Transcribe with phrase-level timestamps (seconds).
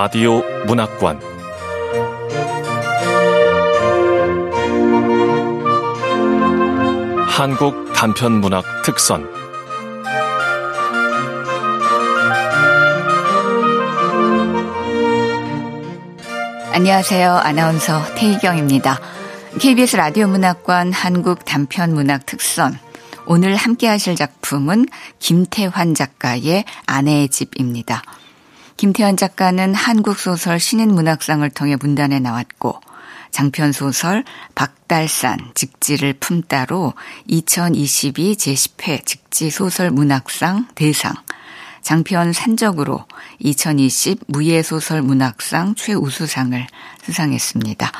[0.00, 1.20] 라디오 문학관
[7.26, 9.28] 한국 단편 문학 특선
[16.72, 17.32] 안녕하세요.
[17.32, 19.00] 아나운서 태희경입니다.
[19.58, 22.78] KBS 라디오 문학관 한국 단편 문학 특선
[23.26, 24.86] 오늘 함께 하실 작품은
[25.18, 28.04] 김태환 작가의 아내의 집입니다.
[28.78, 32.80] 김태환 작가는 한국 소설 신인 문학상을 통해 문단에 나왔고
[33.32, 34.22] 장편 소설
[34.54, 36.94] 박달산 직지를 품따로
[37.26, 41.12] 2022 제10회 직지 소설 문학상 대상
[41.82, 43.04] 장편 산적으로
[43.40, 46.64] 2020 무예소설 문학상 최우수상을
[47.02, 47.90] 수상했습니다.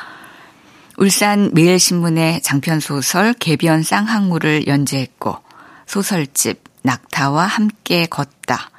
[0.95, 5.39] 울산 매일신문의 장편소설 개변 쌍항무를 연재했고
[5.85, 8.69] 소설집 낙타와 함께 걷다,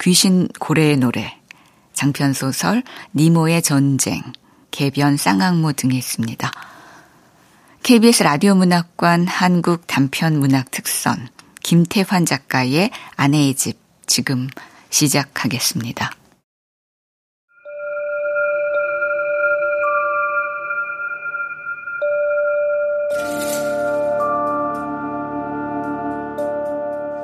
[0.00, 1.37] 귀신 고래의 노래,
[1.98, 4.22] 장편소설 니모의 전쟁,
[4.70, 6.50] 개변 쌍항무 등이 있습니다.
[7.82, 11.28] KBS 라디오 문학관 한국 단편 문학 특선
[11.62, 14.48] 김태환 작가의 아내의 집 지금
[14.90, 16.12] 시작하겠습니다.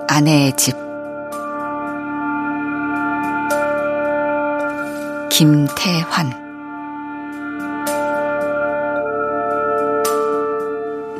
[0.08, 0.93] 아내의 집
[5.36, 6.30] 김태환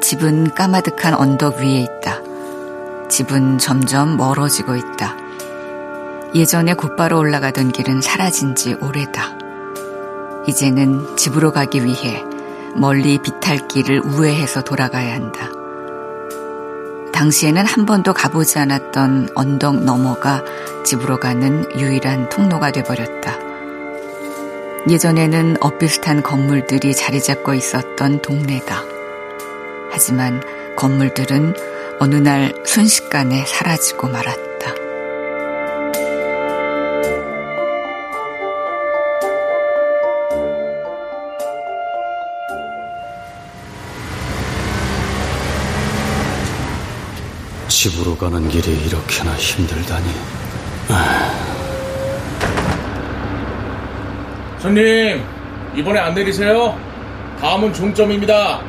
[0.01, 2.20] 집은 까마득한 언덕 위에 있다.
[3.09, 5.17] 집은 점점 멀어지고 있다.
[6.33, 9.37] 예전에 곧바로 올라가던 길은 사라진 지 오래다.
[10.47, 12.23] 이제는 집으로 가기 위해
[12.77, 15.48] 멀리 비탈길을 우회해서 돌아가야 한다.
[17.12, 20.45] 당시에는 한 번도 가보지 않았던 언덕 너머가
[20.85, 23.43] 집으로 가는 유일한 통로가 돼버렸다.
[24.86, 28.84] 예전에는 엇비슷한 건물들이 자리 잡고 있었던 동네다.
[29.90, 30.42] 하지만
[30.77, 31.55] 건물들은
[32.00, 34.44] 어느 날 순식간에 사라지고 말았다.
[47.68, 50.43] 집으로 가는 길이 이렇게나 힘들다니.
[54.64, 55.23] 손님,
[55.77, 56.75] 이번에 안 내리세요?
[57.39, 58.63] 다음은 종점입니다.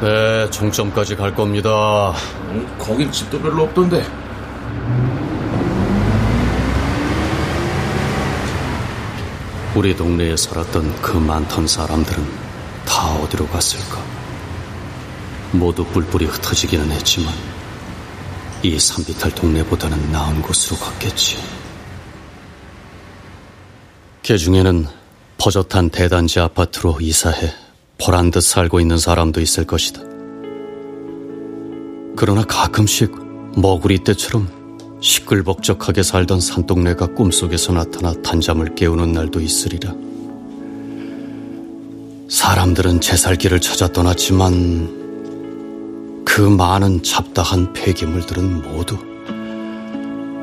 [0.00, 2.14] 네, 종점까지 갈 겁니다.
[2.50, 4.04] 음, 거긴 집도 별로 없던데.
[9.74, 12.24] 우리 동네에 살았던 그 많던 사람들은
[12.86, 14.00] 다 어디로 갔을까?
[15.50, 17.34] 모두 뿔뿔이 흩어지기는 했지만
[18.62, 21.36] 이 산비탈 동네보다는 나은 곳으로 갔겠지.
[24.24, 25.01] 그 중에는
[25.42, 27.52] 버젓한 대단지 아파트로 이사해
[27.98, 30.00] 보란 듯 살고 있는 사람도 있을 것이다.
[32.14, 33.10] 그러나 가끔씩
[33.56, 34.48] 머구리 때처럼
[35.00, 39.92] 시끌벅적하게 살던 산동네가 꿈속에서 나타나 단잠을 깨우는 날도 있으리라.
[42.28, 45.02] 사람들은 제살길을 찾아 떠났지만
[46.24, 48.96] 그 많은 잡다한 폐기물들은 모두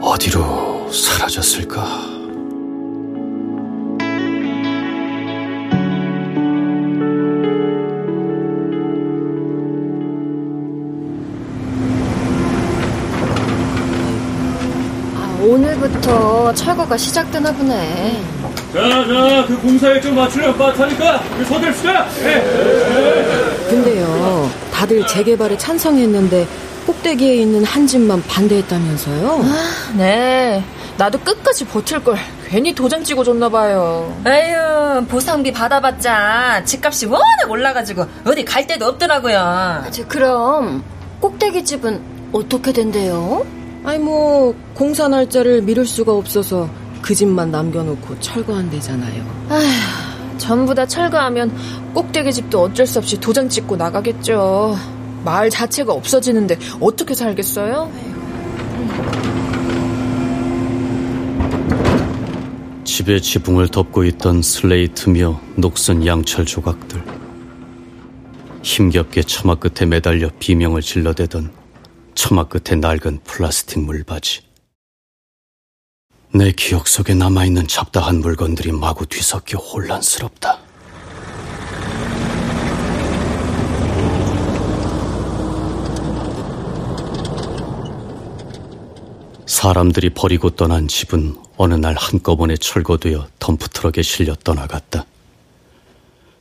[0.01, 2.18] 어디로 사라졌을까?
[15.69, 18.21] 오늘부터 철거가 시작되나 보네.
[18.73, 22.05] 자, 자, 그 공사 일정 맞추려면 빠하니까 서둘시다.
[22.23, 23.67] 네.
[23.69, 26.47] 근데요, 다들 재개발에 찬성했는데
[26.87, 29.41] 꼭대기에 있는 한 집만 반대했다면서요?
[29.43, 30.63] 아, 네.
[30.97, 34.11] 나도 끝까지 버틸 걸 괜히 도장 찍어 줬나 봐요.
[34.25, 39.85] 에휴, 보상비 받아봤자 집값이 워낙 올라가지고 어디 갈 데도 없더라고요.
[39.91, 40.83] 저, 그럼
[41.19, 42.01] 꼭대기 집은
[42.33, 43.45] 어떻게 된대요?
[43.83, 46.69] 아니 뭐 공사 날짜를 미룰 수가 없어서
[47.01, 49.47] 그 집만 남겨놓고 철거한대잖아요.
[49.49, 51.51] 아휴, 전부 다 철거하면
[51.93, 54.77] 꼭대기 집도 어쩔 수 없이 도장 찍고 나가겠죠.
[55.23, 57.91] 마을 자체가 없어지는데 어떻게 살겠어요?
[62.83, 67.01] 집의 지붕을 덮고 있던 슬레이트며 녹슨 양철 조각들.
[68.61, 71.58] 힘겹게 처마 끝에 매달려 비명을 질러대던
[72.21, 74.41] 처마 끝에 낡은 플라스틱 물바지.
[76.35, 80.59] 내 기억 속에 남아있는 잡다한 물건들이 마구 뒤섞여 혼란스럽다.
[89.45, 95.05] 사람들이 버리고 떠난 집은 어느 날 한꺼번에 철거되어 덤프트럭에 실려 떠나갔다.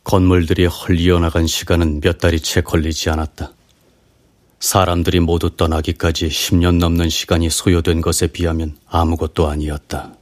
[0.02, 3.52] 건물들이 헐리어 나간 시간은 몇 달이 채 걸리지 않았다.
[4.60, 10.12] 사람들이 모두 떠나기까지 10년 넘는 시간이 소요된 것에 비하면 아무것도 아니었다.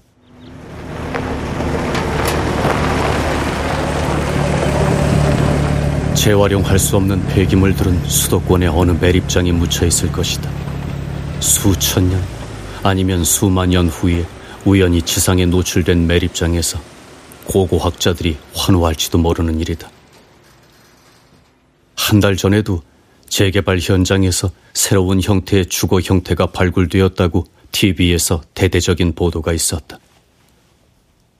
[6.14, 10.50] 재활용할 수 없는 폐기물들은 수도권의 어느 매립장에 묻혀 있을 것이다.
[11.40, 12.22] 수천 년
[12.82, 14.24] 아니면 수만 년 후에
[14.64, 16.80] 우연히 지상에 노출된 매립장에서
[17.46, 19.88] 고고학자들이 환호할지도 모르는 일이다.
[21.96, 22.82] 한 달 전에도
[23.28, 29.98] 재개발 현장에서 새로운 형태의 주거 형태가 발굴되었다고 TV에서 대대적인 보도가 있었다.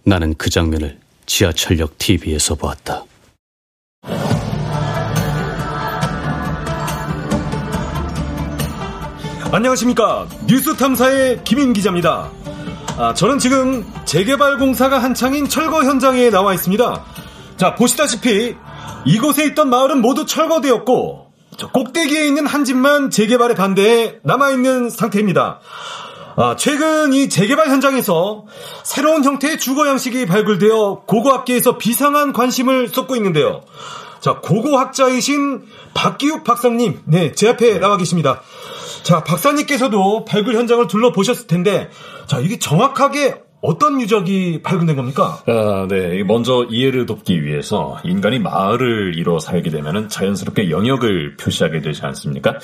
[0.05, 3.05] 나는 그 장면을 지하철역 TV에서 보았다.
[9.53, 10.29] 안녕하십니까.
[10.47, 12.31] 뉴스 탐사의 김인 기자입니다.
[12.99, 17.05] 아, 저는 지금 재개발 공사가 한창인 철거 현장에 나와 있습니다.
[17.57, 18.55] 자, 보시다시피
[19.07, 21.26] 이곳에 있던 마을은 모두 철거되었고
[21.73, 25.61] 꼭대기에 있는 한 집만 재개발에 반대해 남아있는 상태입니다.
[26.39, 28.45] 아, 최근 이 재개발 현장에서
[28.83, 33.63] 새로운 형태의 주거 양식이 발굴되어 고고학계에서 비상한 관심을 쏟고 있는데요.
[34.21, 35.63] 자, 고고학자이신
[35.95, 38.43] 박기욱 박사님, 네, 제 앞에 나와 계십니다.
[39.03, 41.89] 자, 박사님께서도 발굴 현장을 둘러보셨을 텐데,
[42.27, 45.41] 자, 이게 정확하게 어떤 유적이 발견된 겁니까?
[45.47, 46.23] 아, 네.
[46.23, 52.59] 먼저 이해를 돕기 위해서 인간이 마을을 이뤄 살게 되면 자연스럽게 영역을 표시하게 되지 않습니까?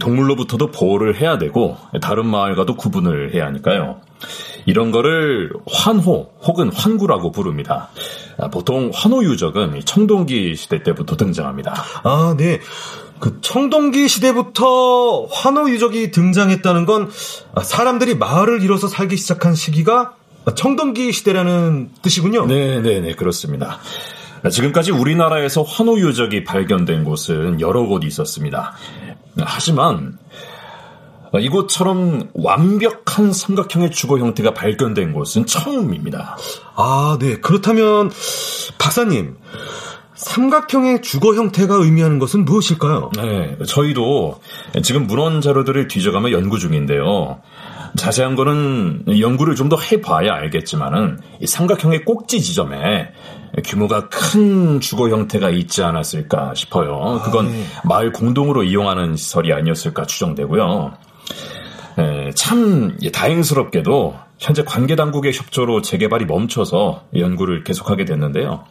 [0.00, 4.00] 동물로부터도 보호를 해야 되고 다른 마을과도 구분을 해야 하니까요.
[4.66, 7.90] 이런 거를 환호 혹은 환구라고 부릅니다.
[8.36, 11.72] 아, 보통 환호 유적은 청동기 시대 때부터 등장합니다.
[12.02, 12.58] 아, 네.
[13.20, 17.10] 그 청동기 시대부터 환호 유적이 등장했다는 건
[17.62, 20.17] 사람들이 마을을 이뤄서 살기 시작한 시기가
[20.54, 22.46] 청동기 시대라는 뜻이군요.
[22.46, 23.78] 네, 네, 네, 그렇습니다.
[24.50, 28.74] 지금까지 우리나라에서 환호 유적이 발견된 곳은 여러 곳 있었습니다.
[29.40, 30.18] 하지만
[31.38, 36.36] 이곳처럼 완벽한 삼각형의 주거 형태가 발견된 곳은 처음입니다.
[36.76, 37.38] 아, 네.
[37.38, 38.10] 그렇다면
[38.78, 39.36] 박사님,
[40.14, 43.10] 삼각형의 주거 형태가 의미하는 것은 무엇일까요?
[43.16, 44.40] 네, 저희도
[44.82, 47.40] 지금 문헌 자료들을 뒤져가며 연구 중인데요.
[47.98, 53.10] 자세한 거는 연구를 좀 더 해봐야 알겠지만은 이 삼각형의 꼭지 지점에
[53.64, 57.20] 규모가 큰 주거 형태가 있지 않았을까 싶어요.
[57.22, 57.64] 그건 아, 네.
[57.84, 60.92] 마을 공동으로 이용하는 시설이 아니었을까 추정되고요.
[61.98, 68.64] 에, 참 다행스럽게도 현재 관계 당국의 협조로 재개발이 멈춰서 연구를 계속하게 됐는데요.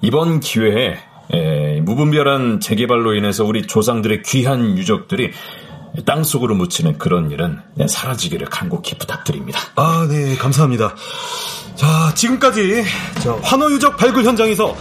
[0.00, 0.96] 이번 기회에
[1.32, 5.32] 에, 무분별한 재개발로 인해서 우리 조상들의 귀한 유적들이
[6.04, 9.60] 땅속으로 묻히는 그런 일은 사라지기를 간곡히 부탁드립니다.
[9.76, 10.94] 아, 네, 감사합니다.
[11.76, 12.82] 자, 지금까지
[13.42, 14.76] 환호 유적 발굴 현장에서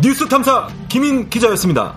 [0.00, 1.94] 뉴스 탐사 김인 기자였습니다.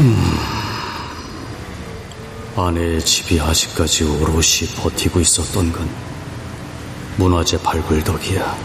[0.00, 0.16] 음.
[2.56, 6.09] 아내의 집이 아직까지 오롯이 버티고 있었던 건
[7.20, 8.56] 문화재 발굴 덕이야.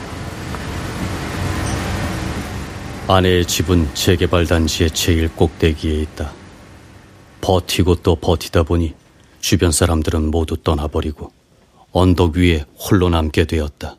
[3.05, 6.31] 아내의 집은 재개발 단지의 제일 꼭대기에 있다.
[7.41, 8.93] 버티고 또 버티다 보니
[9.41, 11.33] 주변 사람들은 모두 떠나버리고
[11.91, 13.97] 언덕 위에 홀로 남게 되었다.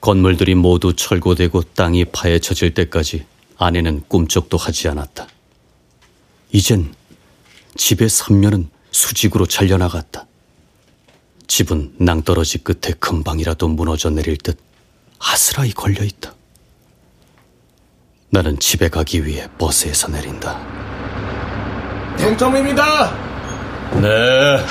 [0.00, 3.26] 건물들이 모두 철거되고 땅이 파헤쳐질 때까지
[3.58, 5.28] 아내는 꿈쩍도 하지 않았다.
[6.50, 6.94] 이젠
[7.76, 10.26] 집의 삼면은 수직으로 잘려나갔다.
[11.46, 14.58] 집은 낭떠러지 끝에 금방이라도 무너져 내릴 듯
[15.18, 16.34] 아스라이 걸려 있다.
[18.30, 20.58] 나는 집에 가기 위해 버스에서 내린다.
[22.16, 23.10] 당첨입니다.
[24.00, 24.64] 네.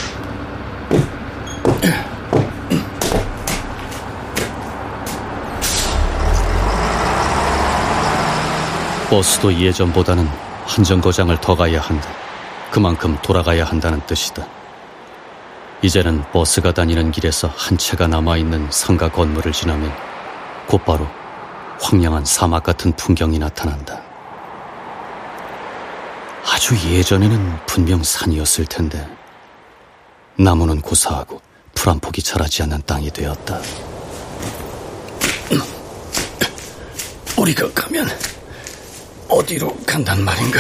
[9.09, 10.25] 버스도 예전보다는
[10.65, 12.09] 한 정거장을 더 가야 한다.
[12.71, 14.60] 그만큼 돌아가야 한다는 뜻이다.
[15.83, 19.91] 이제는 버스가 다니는 길에서 한 채가 남아있는 상가 건물을 지나면
[20.67, 21.07] 곧바로
[21.79, 24.01] 황량한 사막 같은 풍경이 나타난다.
[26.45, 29.07] 아주 예전에는 분명 산이었을 텐데
[30.37, 31.41] 나무는 고사하고
[31.73, 33.59] 풀 한 폭이 자라지 않는 땅이 되었다.
[37.37, 38.07] 우리가 가면
[39.27, 40.59] 어디로 간단 말인가?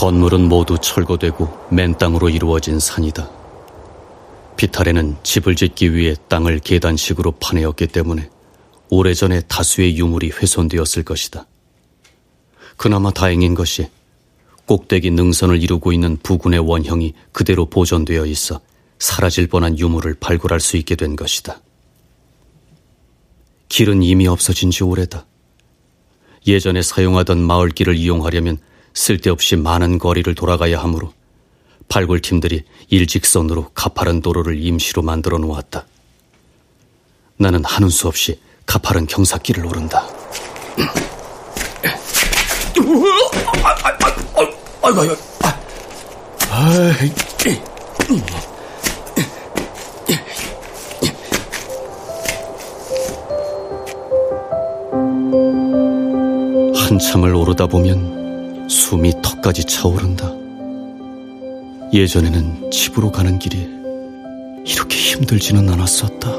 [0.00, 3.28] 건물은 모두 철거되고 맨 땅으로 이루어진 산이다.
[4.56, 8.30] 비탈에는 집을 짓기 위해 땅을 계단식으로 파내었기 때문에
[8.88, 11.46] 오래전에 다수의 유물이 훼손되었을 것이다.
[12.78, 13.90] 그나마 다행인 것이
[14.64, 18.62] 꼭대기 능선을 이루고 있는 부근의 원형이 그대로 보존되어 있어
[18.98, 21.60] 사라질 뻔한 유물을 발굴할 수 있게 된 것이다.
[23.68, 25.26] 길은 이미 없어진 지 오래다.
[26.46, 28.56] 예전에 사용하던 마을길을 이용하려면
[28.94, 31.12] 쓸데없이 많은 거리를 돌아가야 하므로
[31.88, 35.86] 발굴팀들이 일직선으로 가파른 도로를 임시로 만들어 놓았다.
[37.36, 40.06] 나는 하는 수 없이 가파른 경사길을 오른다.
[56.74, 58.19] 한참을 오르다 보면
[58.70, 60.32] 숨이 턱까지 차오른다.
[61.92, 63.68] 예전에는 집으로 가는 길이
[64.64, 66.30] 이렇게 힘들지는 않았었다.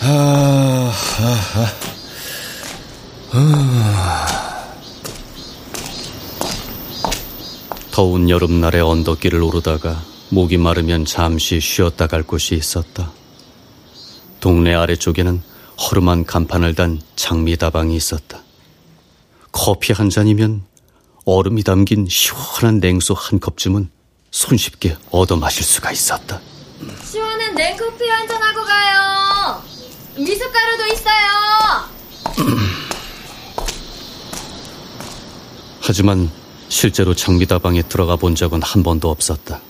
[0.00, 1.72] 아, 아,
[3.30, 4.26] 아.
[7.92, 13.10] 더운 여름날의 언덕길을 오르다가 목이 마르면 잠시 쉬었다 갈 곳이 있었다.
[14.40, 15.42] 동네 아래쪽에는
[15.80, 18.42] 허름한 간판을 단 장미다방이 있었다.
[19.52, 20.62] 커피 한 잔이면
[21.24, 23.90] 얼음이 담긴 시원한 냉수 한 컵쯤은
[24.30, 26.40] 손쉽게 얻어 마실 수가 있었다.
[27.04, 29.62] 시원한 냉커피 한 잔 하고 가요.
[30.16, 31.28] 미숫가루도 있어요.
[35.80, 36.30] 하지만
[36.68, 39.60] 실제로 장미다방에 들어가 본 적은 한 번도 없었다.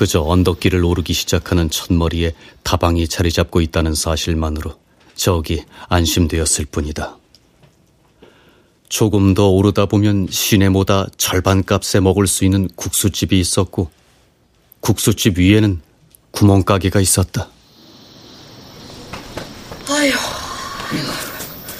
[0.00, 4.78] 그저 언덕길을 오르기 시작하는 첫머리에 다방이 자리 잡고 있다는 사실만으로
[5.14, 7.18] 저기 안심되었을 뿐이다.
[8.88, 13.90] 조금 더 오르다 보면 시내보다 절반 값에 먹을 수 있는 국수집이 있었고
[14.80, 15.82] 국수집 위에는
[16.30, 17.50] 구멍가게가 있었다.
[19.86, 20.12] 아휴,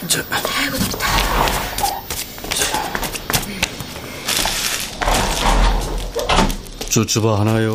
[0.08, 1.06] 저, 아이고 좋다.
[6.90, 7.74] 쭈쭈바 하나요?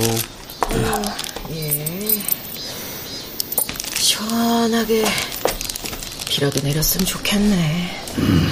[1.51, 2.22] 예.
[3.95, 5.05] 시원하게
[6.27, 8.01] 비라도 내렸으면 좋겠네.
[8.17, 8.50] 음.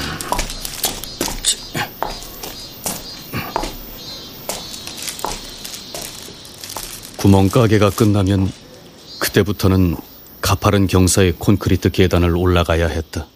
[7.17, 8.51] 구멍가게가 끝나면
[9.19, 9.95] 그때부터는
[10.41, 13.27] 가파른 경사의 콘크리트 계단을 올라가야 했다.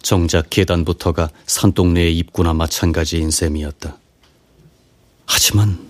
[0.00, 3.98] 정작 계단부터가 산동네의 입구나 마찬가지인 셈이었다.
[5.26, 5.87] 하지만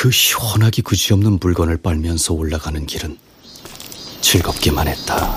[0.00, 3.18] 그 시원하기 그지없는 물건을 빨면서 올라가는 길은
[4.20, 5.36] 즐겁기만 했다.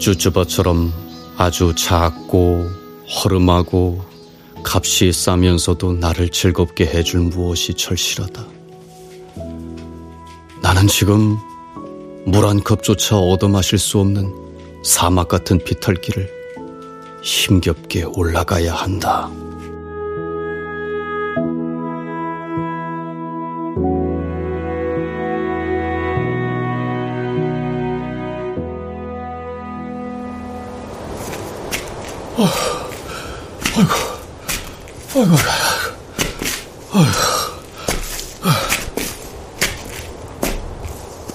[0.00, 0.92] 쭈쭈바처럼
[1.38, 2.68] 아주 작고
[3.08, 4.13] 허름하고
[4.64, 8.44] 값이 싸면서도 나를 즐겁게 해줄 무엇이 절실하다.
[10.62, 11.36] 나는 지금
[12.26, 14.32] 물 한 컵조차 얻어 마실 수 없는
[14.82, 16.28] 사막 같은 비탈길을
[17.22, 19.30] 힘겹게 올라가야 한다.
[35.16, 35.36] 아이고,
[36.92, 37.34] 아이고.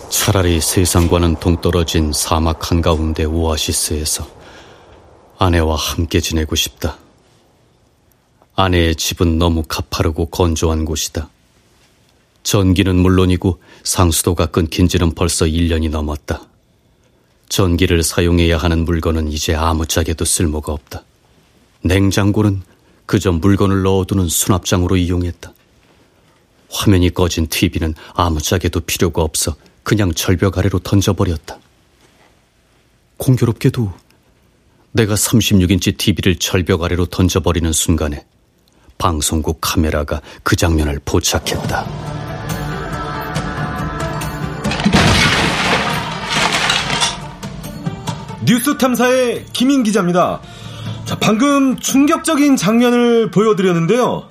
[0.09, 4.27] 차라리 세상과는 동떨어진 사막 한가운데 오아시스에서
[5.38, 6.98] 아내와 함께 지내고 싶다.
[8.55, 11.29] 아내의 집은 너무 가파르고 건조한 곳이다.
[12.43, 16.41] 전기는 물론이고 상수도가 끊긴 지는 벌써 1년이 넘었다.
[17.48, 21.03] 전기를 사용해야 하는 물건은 이제 아무짝에도 쓸모가 없다.
[21.81, 22.62] 냉장고는
[23.09, 25.51] 그저 물건을 넣어두는 수납장으로 이용했다.
[26.69, 31.57] 화면이 꺼진 TV는 아무짝에도 필요가 없어 그냥 절벽 아래로 던져버렸다.
[33.17, 33.91] 공교롭게도
[34.91, 38.27] 내가 36인치 TV를 절벽 아래로 던져버리는 순간에
[38.99, 41.87] 방송국 카메라가 그 장면을 포착했다.
[48.45, 50.41] 뉴스 탐사의 김인 기자입니다.
[51.05, 54.27] 자, 방금 충격적인 장면을 보여드렸는데요.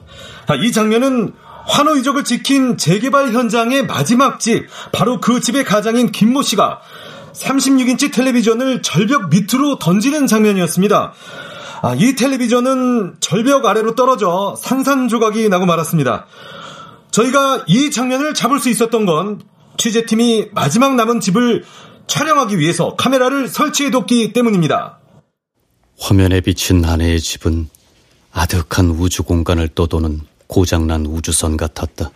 [0.47, 1.35] 아, 이 장면은
[1.67, 6.81] 환호 이적을 지킨 재개발 현장의 마지막 집, 바로 그 집의 가장인 김모 씨가
[7.35, 11.13] 36인치 텔레비전을 절벽 밑으로 던지는 장면이었습니다.
[11.83, 16.27] 아, 이 텔레비전은 절벽 아래로 떨어져 산산조각이 나고 말았습니다.
[17.11, 19.41] 저희가 이 장면을 잡을 수 있었던 건
[19.77, 21.65] 취재팀이 마지막 남은 집을
[22.07, 24.98] 촬영하기 위해서 카메라를 설치해뒀기 때문입니다.
[25.99, 27.69] 화면에 비친 아내의 집은
[28.31, 32.11] 아득한 우주 공간을 떠도는 고장난 우주선 같았다.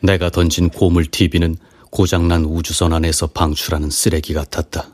[0.00, 1.56] 내가 던진 고물 TV는
[1.90, 4.88] 고장난 우주선 안에서 방출하는 쓰레기 같았다.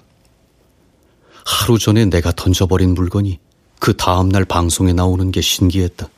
[1.44, 3.40] 하루 전에 내가 던져버린 물건이
[3.80, 6.08] 그 다음날 방송에 나오는 게 신기했다.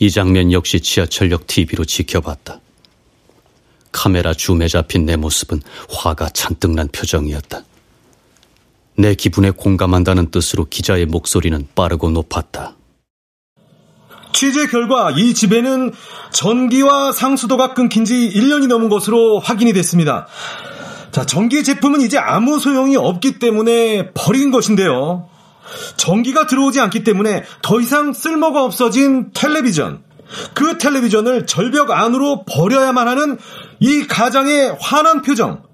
[0.00, 2.60] 이 장면 역시 지하철역 TV로 지켜봤다.
[3.92, 7.64] 카메라 줌에 잡힌 내 모습은 화가 잔뜩 난 표정이었다.
[8.96, 12.76] 내 기분에 공감한다는 뜻으로 기자의 목소리는 빠르고 높았다.
[14.32, 15.92] 취재 결과 이 집에는
[16.30, 20.26] 전기와 상수도가 끊긴 지 1년이 넘은 것으로 확인이 됐습니다.
[21.10, 25.28] 자, 전기 제품은 이제 아무 소용이 없기 때문에 버린 것인데요.
[25.96, 30.04] 전기가 들어오지 않기 때문에 더 이상 쓸모가 없어진 텔레비전.
[30.54, 33.38] 그 텔레비전을 절벽 안으로 버려야만 하는
[33.80, 35.65] 이 가장의 화난 표정.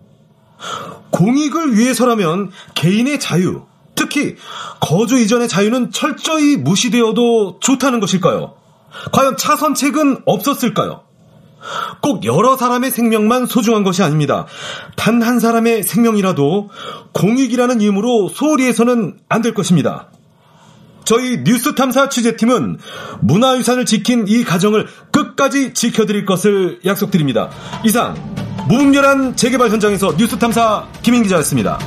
[1.11, 3.63] 공익을 위해서라면 개인의 자유,
[3.95, 4.37] 특히
[4.81, 8.55] 거주 이전의 자유는 철저히 무시되어도 좋다는 것일까요?
[9.13, 11.03] 과연 차선책은 없었을까요?
[12.01, 14.47] 꼭 여러 사람의 생명만 소중한 것이 아닙니다.
[14.97, 16.71] 단 한 사람의 생명이라도
[17.13, 20.09] 공익이라는 이유로 소홀히 해서는 안 될 것입니다.
[21.05, 22.79] 저희 뉴스 탐사 취재팀은
[23.21, 27.51] 문화유산을 지킨 이 가정을 끝까지 지켜드릴 것을 약속드립니다.
[27.85, 28.15] 이상
[28.69, 31.79] 무분별한 재개발 현장에서 뉴스 탐사 김인 기자였습니다.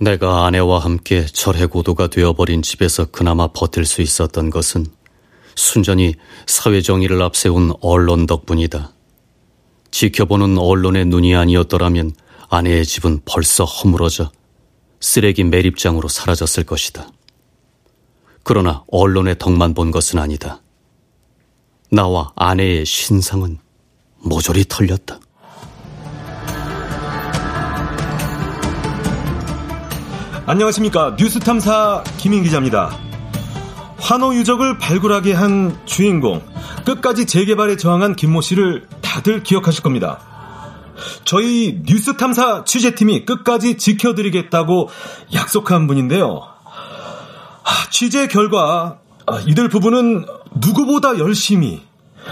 [0.00, 4.86] 내가 아내와 함께 철해 고도가 되어버린 집에서 그나마 버틸 수 있었던 것은
[5.56, 6.14] 순전히
[6.46, 8.92] 사회 정의를 앞세운 언론 덕분이다.
[9.90, 12.12] 지켜보는 언론의 눈이 아니었더라면
[12.50, 14.30] 아내의 집은 벌써 허물어져
[15.00, 17.08] 쓰레기 매립장으로 사라졌을 것이다.
[18.42, 20.62] 그러나 언론의 덕만 본 것은 아니다.
[21.90, 23.58] 나와 아내의 신상은
[24.20, 25.20] 모조리 털렸다.
[30.46, 31.14] 안녕하십니까.
[31.18, 32.96] 뉴스탐사 김인 기자입니다.
[33.98, 36.42] 환호 유적을 발굴하게 한 주인공,
[36.86, 40.27] 끝까지 재개발에 저항한 김모 씨를 다들 기억하실 겁니다.
[41.24, 44.88] 저희 뉴스 탐사 취재팀이 끝까지 지켜드리겠다고
[45.34, 46.42] 약속한 분인데요.
[46.64, 51.82] 아, 취재 결과 아, 이들 부부는 누구보다 열심히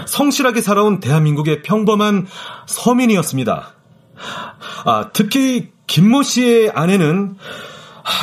[0.05, 2.27] 성실하게 살아온 대한민국의 평범한
[2.65, 3.73] 서민이었습니다.
[4.85, 7.37] 아, 특히 김모 씨의 아내는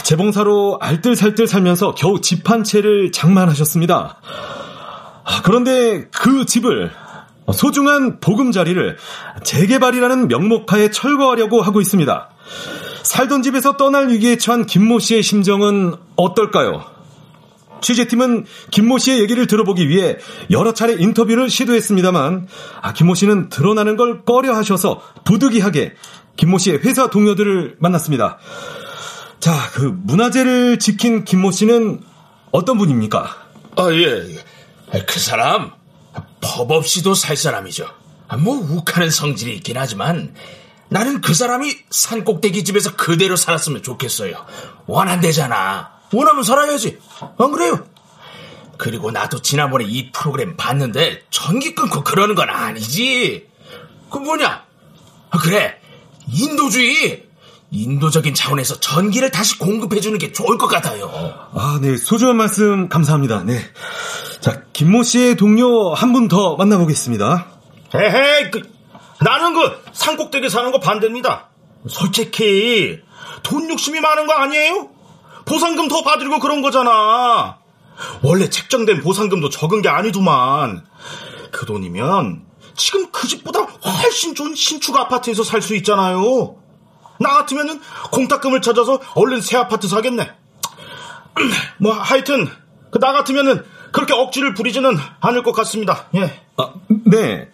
[0.03, 4.21] 재봉사로 알뜰살뜰 살면서 겨우 집 한 채를 장만하셨습니다.
[5.45, 6.91] 그런데 그 집을
[7.53, 8.97] 소중한 보금자리를
[9.43, 12.31] 재개발이라는 명목하에 철거하려고 하고 있습니다.
[13.03, 16.85] 살던 집에서 떠날 위기에 처한 김모 씨의 심정은 어떨까요?
[17.83, 20.17] 취재팀은 김모 씨의 얘기를 들어보기 위해
[20.51, 22.49] 여러 차례 인터뷰를 시도했습니다만
[22.81, 25.93] 아, 김모 씨는 드러나는 걸 꺼려 하셔서 부득이하게
[26.37, 28.39] 김모 씨의 회사 동료들을 만났습니다.
[29.39, 32.01] 자, 그 문화재를 지킨 김모 씨는
[32.51, 33.37] 어떤 분입니까?
[33.77, 35.01] 아, 예.
[35.07, 35.73] 그 사람
[36.41, 37.87] 법 없이도 살 사람이죠.
[38.39, 40.35] 뭐 욱하는 성질이 있긴 하지만
[40.89, 44.45] 나는 그 사람이 산 꼭대기 집에서 그대로 살았으면 좋겠어요.
[44.87, 45.91] 원한대잖아.
[46.13, 46.99] 원하면 살아야지.
[47.39, 47.87] 안 그래요?
[48.77, 53.47] 그리고 나도 지난번에 이 프로그램 봤는데 전기 끊고 그러는 건 아니지.
[54.11, 54.65] 그 뭐냐?
[55.31, 55.81] 아, 그래.
[56.29, 57.25] 인도주의.
[57.71, 61.11] 인도적인 차원에서 전기를 다시 공급해주는 게 좋을 것 같아요.
[61.55, 61.97] 아, 네.
[61.97, 63.43] 소중한 말씀 감사합니다.
[63.43, 63.59] 네.
[64.45, 67.47] 자, 김모 씨의 동료 한 분 더 만나보겠습니다.
[67.95, 68.63] 에헤이, 그,
[69.23, 71.49] 나는 그 산꼭대기 사는 거 반대입니다.
[71.89, 73.01] 솔직히,
[73.43, 74.91] 돈 욕심이 많은 거 아니에요?
[75.47, 77.59] 보상금 더 받으려고 그런 거잖아.
[78.23, 80.85] 원래 책정된 보상금도 적은 게 아니더만.
[81.51, 82.45] 그 돈이면
[82.77, 86.57] 지금 그 집보다 훨씬 좋은 신축 아파트에서 살 수 있잖아요.
[87.21, 87.81] 나 같으면은
[88.11, 90.33] 공탁금을 찾아서 얼른 새 아파트 사겠네.
[91.79, 92.49] 뭐 하여튼
[92.91, 96.07] 그나 같으면은 그렇게 억지를 부리지는 않을 것 같습니다.
[96.17, 96.43] 예.
[96.57, 96.73] 아,
[97.07, 97.49] 네.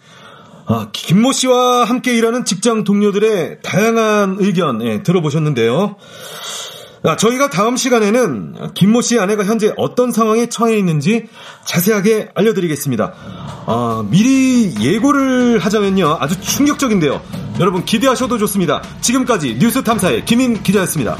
[0.65, 5.97] 아, 김모 씨와 함께 일하는 직장 동료들의 다양한 의견 예, 들어보셨는데요.
[7.03, 11.27] 아, 저희가 다음 시간에는 김모 씨의 아내가 현재 어떤 상황에 처해 있는지
[11.65, 13.13] 자세하게 알려드리겠습니다.
[13.67, 16.17] 아, 미리 예고를 하자면요.
[16.19, 17.21] 아주 충격적인데요.
[17.59, 18.81] 여러분 기대하셔도 좋습니다.
[19.01, 21.17] 지금까지 뉴스 탐사의 김인 기자였습니다.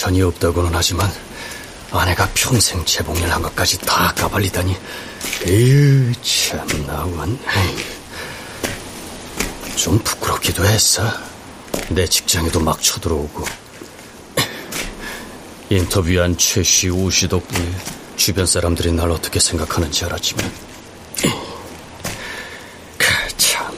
[0.00, 1.12] 귀천이 없다고는 하지만
[1.90, 4.74] 아내가 평생 재봉일 한 것까지 다 까발리다니.
[5.46, 7.38] 에휴 참나 원.
[9.76, 11.02] 좀 부끄럽기도 했어.
[11.90, 13.44] 내 직장에도 막 쳐들어오고.
[15.68, 17.70] 인터뷰한 최씨 우씨 덕분에
[18.16, 20.50] 주변 사람들이 날 어떻게 생각하는지 알았지만.
[23.36, 23.76] 참.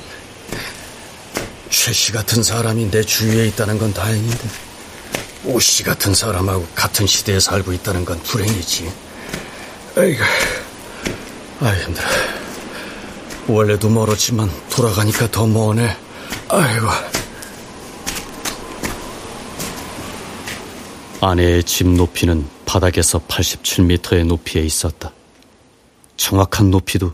[1.68, 4.71] 최씨 같은 사람이 내 주위에 있다는 건 다행인데
[5.44, 8.92] 우씨 같은 사람하고 같은 시대에 살고 있다는 건 불행이지
[9.96, 10.22] 아이고
[11.60, 12.06] 아 힘들어
[13.48, 15.96] 원래도 멀었지만 돌아가니까 더 머네
[16.48, 16.86] 아이고
[21.20, 25.12] 아내의 집 높이는 바닥에서 87m의 높이에 있었다.
[26.16, 27.12] 정확한 높이도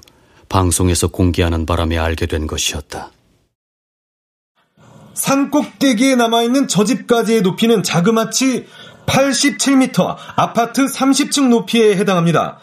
[0.48, 3.10] 방송에서 공개하는 바람에 알게 된 것이었다.
[5.18, 8.66] 산 꼭대기에 남아있는 저 집까지의 높이는 자그마치
[9.06, 12.58] 87m, 아파트 30층 높이에 해당합니다.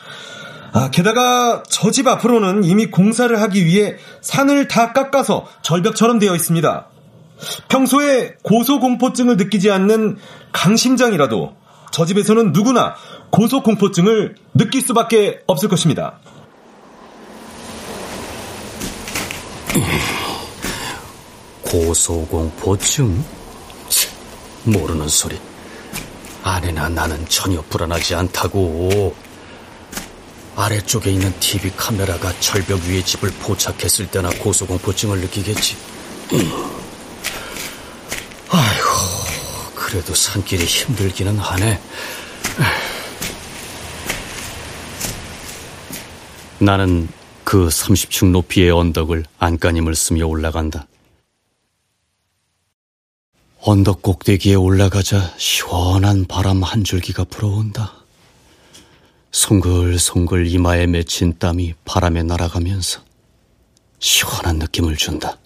[0.71, 6.87] 아, 게다가 저 집 앞으로는 이미 공사를 하기 위해 산을 다 깎아서 절벽처럼 되어 있습니다.
[7.67, 10.17] 평소에 고소공포증을 느끼지 않는
[10.53, 11.57] 강심장이라도
[11.91, 12.95] 저 집에서는 누구나
[13.31, 16.19] 고소공포증을 느낄 수밖에 없을 것입니다.
[21.65, 23.23] 고소공포증?
[24.63, 25.39] 모르는 소리.
[26.43, 29.15] 아내나 나는 전혀 불안하지 않다고.
[30.56, 35.75] 아래쪽에 있는 TV 카메라가 절벽 위에 집을 포착했을 때나 고소공포증을 느끼겠지.
[38.49, 38.89] 아이고,
[39.75, 41.82] 그래도 산길이 힘들기는 하네.
[46.60, 47.10] 나는
[47.43, 50.88] 그 30층 높이의 언덕을 안간힘을 쓰며 올라간다.
[53.67, 57.93] 언덕 꼭대기에 올라가자 시원한 바람 한 줄기가 불어온다.
[59.32, 63.01] 송글송글 이마에 맺힌 땀이 바람에 날아가면서
[63.97, 65.39] 시원한 느낌을 준다.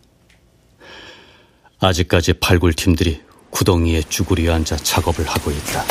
[1.80, 5.86] 아직까지 발굴팀들이 구덩이에 쭈그려 앉아 작업을 하고 있다.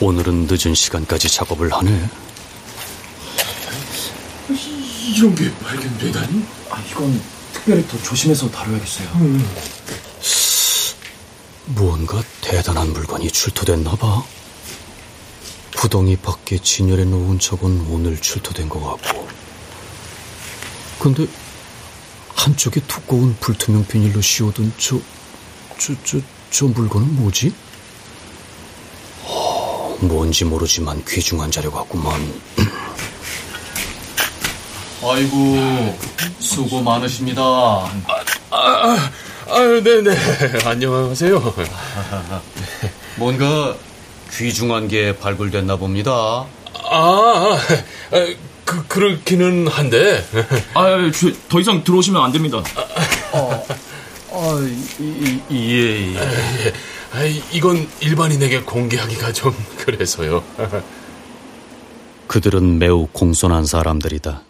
[0.00, 2.10] 오늘은 늦은 시간까지 작업을 하네.
[5.14, 6.44] 이런 게 발견되다니?
[6.70, 9.08] 아, 이건 특별히 더 조심해서 다뤄야겠어요.
[9.14, 9.48] 음.
[11.66, 14.24] 무언가 대단한 물건이 출토됐나 봐.
[15.76, 19.28] 구덩이 밖에 진열해 놓은 적은 오늘 출토된 것 같고.
[20.98, 21.26] 근데
[22.34, 24.96] 한쪽에 두꺼운 불투명 비닐로 씌워둔 저,
[25.78, 26.18] 저, 저,
[26.50, 27.54] 저 물건은 뭐지?
[29.22, 32.40] 어, 뭔지 모르지만 귀중한 자료 같구만.
[35.04, 35.98] 아이고,
[36.38, 37.42] 수고 많으십니다.
[37.42, 37.90] 아,
[38.50, 39.10] 아,
[39.48, 40.16] 아 네네.
[40.64, 41.54] 안녕하세요.
[43.16, 43.74] 뭔가
[44.32, 46.46] 귀중한 게 발굴됐나 봅니다.
[46.88, 47.58] 아,
[48.12, 48.26] 아
[48.64, 50.24] 그, 그렇기는 한데.
[50.74, 50.96] 아,
[51.48, 52.62] 더 이상 들어오시면 안 됩니다.
[53.32, 53.66] 어,
[54.30, 54.68] 아,
[55.00, 56.72] 이, 예, 예.
[57.12, 60.44] 아, 이건 일반인에게 공개하기가 좀 그래서요.
[62.28, 64.42] 그들은 매우 공손한 사람들이다.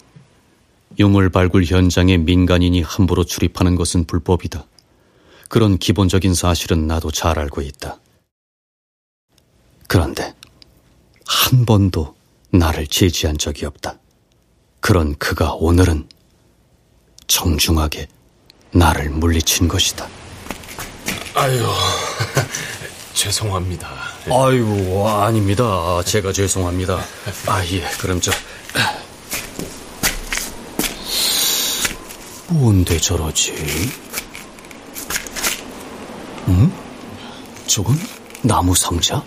[0.99, 4.67] 유물 발굴 현장에 민간인이 함부로 출입하는 것은 불법이다.
[5.49, 7.99] 그런 기본적인 사실은 나도 잘 알고 있다.
[9.87, 10.35] 그런데
[11.27, 12.15] 한 번도
[12.51, 13.99] 나를 제지한 적이 없다.
[14.81, 16.09] 그런 그가 오늘은
[17.27, 18.09] 정중하게
[18.73, 20.09] 나를 물리친 것이다.
[21.35, 21.65] 아유,
[23.15, 23.89] 죄송합니다.
[24.31, 26.03] 아이고, 아닙니다.
[26.05, 26.99] 제가 죄송합니다.
[27.47, 28.31] 아, 예, 그럼 저.
[32.53, 33.53] 뭔데 저러지?
[36.49, 36.73] 응?
[37.67, 37.97] 저건
[38.43, 39.25] 나무 상자?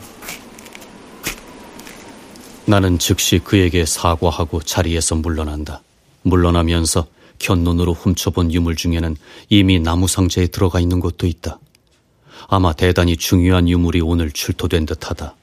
[2.65, 5.81] 나는 즉시 그에게 사과하고 자리에서 물러난다.
[6.23, 7.07] 물러나면서
[7.39, 9.15] 견눈으로 훔쳐본 유물 중에는
[9.49, 11.59] 이미 나무 상자에 들어가 있는 것도 있다.
[12.47, 15.35] 아마 대단히 중요한 유물이 오늘 출토된 듯하다.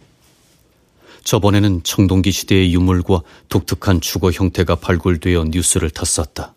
[1.24, 6.54] 저번에는 청동기 시대의 유물과 독특한 주거 형태가 발굴되어 뉴스를 탔었다.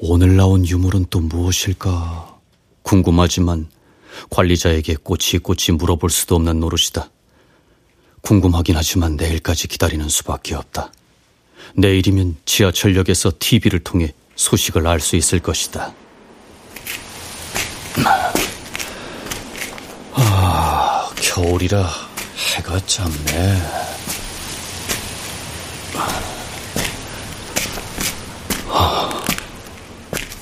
[0.00, 2.38] 오늘 나온 유물은 또 무엇일까?
[2.82, 3.68] 궁금하지만
[4.30, 7.10] 관리자에게 꼬치꼬치 물어볼 수도 없는 노릇이다.
[8.22, 10.92] 궁금하긴 하지만 내일까지 기다리는 수밖에 없다.
[11.74, 15.92] 내일이면 지하철역에서 TV를 통해 소식을 알 수 있을 것이다.
[20.14, 21.88] 아, 겨울이라
[22.54, 23.87] 해가 짧네.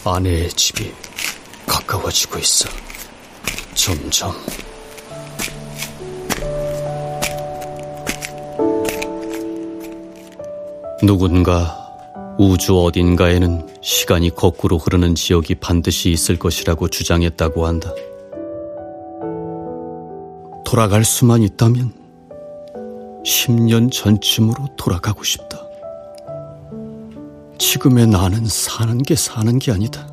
[0.08, 0.92] 아내의 집이
[1.66, 2.68] 가까워지고 있어.
[3.74, 4.32] 점점.
[11.02, 11.86] 누군가
[12.38, 17.92] 우주 어딘가에는 시간이 거꾸로 흐르는 지역이 반드시 있을 것이라고 주장했다고 한다.
[20.64, 21.92] 돌아갈 수만 있다면
[23.24, 25.65] 10년 전쯤으로 돌아가고 싶다.
[27.58, 30.06] 지금의 나는 사는 게 사는 게 아니다.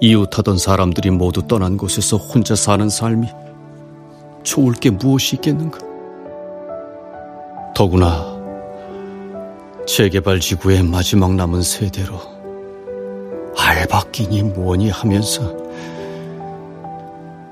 [0.00, 3.28] 이웃하던 사람들이 모두 떠난 곳에서 혼자 사는 삶이
[4.42, 5.78] 좋을 게 무엇이 있겠는가?
[7.74, 8.38] 더구나
[9.86, 12.20] 재개발 지구의 마지막 남은 세대로
[13.58, 15.54] 알바끼니 뭐니 하면서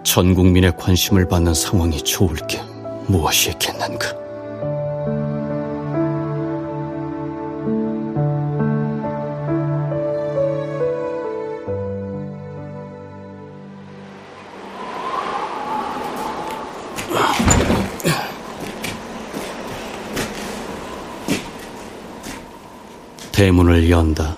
[0.03, 2.63] 전 국민의 관심을 받는 상황이 좋을 게
[3.09, 4.28] 무엇이 있겠는가?
[23.39, 24.37] 대문을 연다.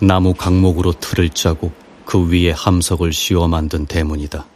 [0.00, 1.70] 나무 강목으로 틀을 짜고
[2.06, 4.46] 그 위에 함석을 씌워 만든 대문이다.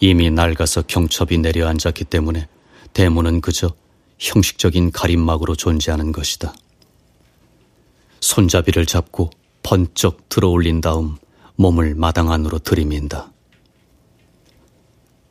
[0.00, 2.48] 이미 낡아서 경첩이 내려앉았기 때문에
[2.92, 3.70] 대문은 그저
[4.18, 6.52] 형식적인 가림막으로 존재하는 것이다.
[8.18, 9.30] 손잡이를 잡고
[9.62, 11.16] 번쩍 들어 올린 다음
[11.54, 13.30] 몸을 마당 안으로 들이민다.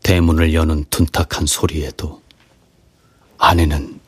[0.03, 2.21] 대문을 여는 둔탁한 소리에도
[3.39, 3.99] 안에는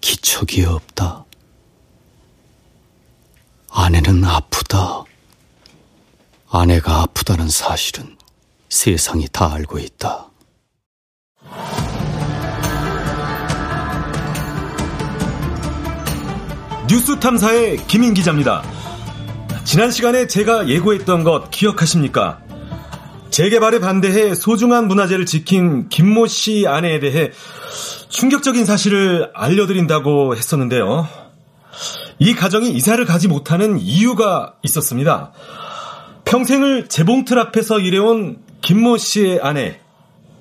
[0.00, 1.24] 기척이 없다.
[3.80, 5.04] 아내는 아프다.
[6.50, 8.16] 아내가 아프다는 사실은
[8.68, 10.26] 세상이 다 알고 있다.
[16.88, 18.64] 뉴스 탐사의 김인 기자입니다.
[19.62, 22.40] 지난 시간에 제가 예고했던 것 기억하십니까?
[23.30, 27.30] 재개발에 반대해 소중한 문화재를 지킨 김모 씨 아내에 대해
[28.08, 31.27] 충격적인 사실을 알려드린다고 했었는데요.
[32.18, 35.32] 이 가정이 이사를 가지 못하는 이유가 있었습니다.
[36.24, 39.80] 평생을 재봉틀 앞에서 일해온 김모 씨의 아내.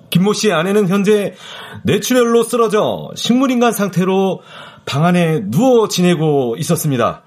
[0.10, 1.36] 김모 씨의 아내는 현재
[1.84, 4.42] 뇌출혈로 쓰러져 식물인간 상태로
[4.86, 7.24] 방 안에 누워 지내고 있었습니다.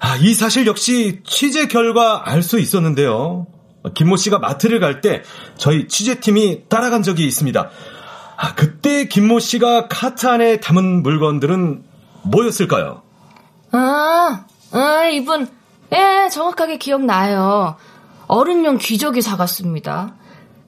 [0.00, 3.46] 아, 이 사실 역시 취재 결과 알 수 있었는데요.
[3.94, 5.22] 김모 씨가 마트를 갈 때
[5.56, 7.70] 저희 취재팀이 따라간 적이 있습니다.
[8.36, 11.82] 아, 그때 김모 씨가 카트 안에 담은 물건들은
[12.22, 13.02] 뭐였을까요?
[13.72, 15.48] 아, 아, 이분,
[15.92, 17.76] 예, 정확하게 기억나요.
[18.26, 20.14] 어른용 귀저귀 사갔습니다.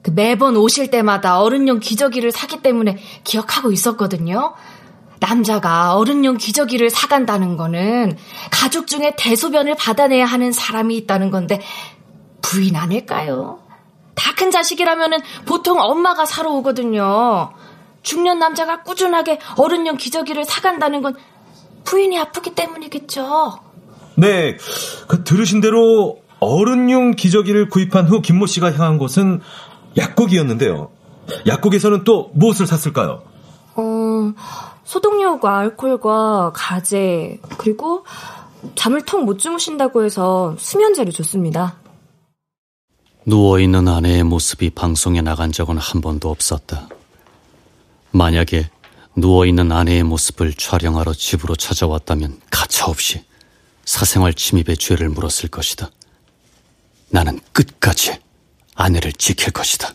[0.01, 4.53] 그 매번 오실 때마다 어른용 기저귀를 사기 때문에 기억하고 있었거든요.
[5.19, 8.17] 남자가 어른용 기저귀를 사간다는 거는
[8.49, 11.61] 가족 중에 대소변을 받아내야 하는 사람이 있다는 건데
[12.41, 13.59] 부인 아닐까요?
[14.15, 17.51] 다 큰 자식이라면은 보통 엄마가 사러 오거든요.
[18.01, 21.15] 중년 남자가 꾸준하게 어른용 기저귀를 사간다는 건
[21.83, 23.59] 부인이 아프기 때문이겠죠.
[24.15, 24.57] 네,
[25.07, 29.41] 그 들으신 대로 어른용 기저귀를 구입한 후 김모 씨가 향한 곳은
[29.97, 30.91] 약국이었는데요.
[31.47, 33.21] 약국에서는 또 무엇을 샀을까요?
[33.75, 34.33] 어,
[34.83, 38.05] 소독약과 알코올과 가재 그리고
[38.75, 41.77] 잠을 통못 주무신다고 해서 수면제를 줬습니다.
[43.25, 46.89] 누워있는 아내의 모습이 방송에 나간 적은 한 번도 없었다.
[48.11, 48.69] 만약에
[49.15, 53.23] 누워있는 아내의 모습을 촬영하러 집으로 찾아왔다면 가차없이
[53.85, 55.89] 사생활 침입의 죄를 물었을 것이다.
[57.09, 58.19] 나는 끝까지
[58.75, 59.93] 아내를 지킬 것이다.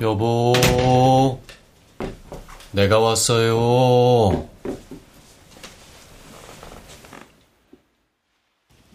[0.00, 0.52] 여보,
[2.70, 4.48] 내가 왔어요.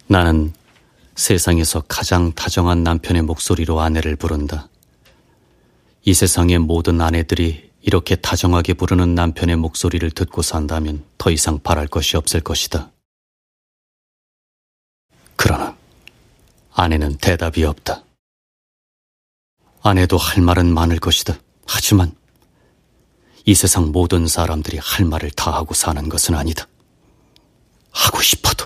[0.07, 0.53] 나는
[1.15, 4.69] 세상에서 가장 다정한 남편의 목소리로 아내를 부른다.
[6.03, 12.17] 이 세상의 모든 아내들이 이렇게 다정하게 부르는 남편의 목소리를 듣고 산다면 더 이상 바랄 것이
[12.17, 12.91] 없을 것이다.
[15.35, 15.75] 그러나
[16.73, 18.03] 아내는 대답이 없다.
[19.81, 21.37] 아내도 할 말은 많을 것이다.
[21.67, 22.15] 하지만
[23.45, 26.67] 이 세상 모든 사람들이 할 말을 다 하고 사는 것은 아니다.
[27.91, 28.65] 하고 싶어도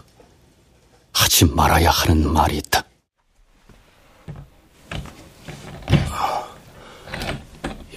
[1.27, 2.85] 하지 말아야 하는 말이 있다.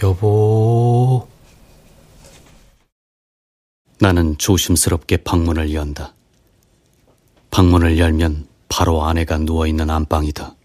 [0.02, 1.28] 여보.
[4.00, 6.12] 나는 조심스럽게 방문을 연다.
[7.52, 10.56] 방문을 열면 바로 아내가 누워있는 안방이다.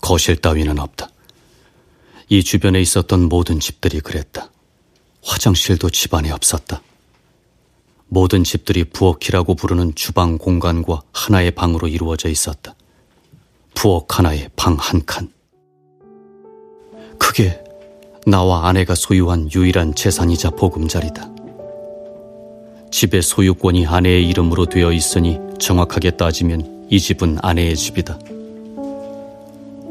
[0.00, 1.10] 거실 따위는 없다.
[2.30, 4.50] 이 주변에 있었던 모든 집들이 그랬다.
[5.22, 6.80] 화장실도 집안에 없었다.
[8.08, 12.74] 모든 집들이 부엌이라고 부르는 주방 공간과 하나의 방으로 이루어져 있었다.
[13.74, 15.28] 부엌 하나에 방 한 칸.
[17.18, 17.60] 그게
[18.26, 21.28] 나와 아내가 소유한 유일한 재산이자 보금자리다.
[22.90, 28.18] 집의 소유권이 아내의 이름으로 되어 있으니 정확하게 따지면 이 집은 아내의 집이다.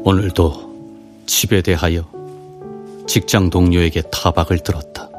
[0.04, 2.04] 오늘도 집에 대하여
[3.06, 5.10] 직장 동료에게 타박을 들었다.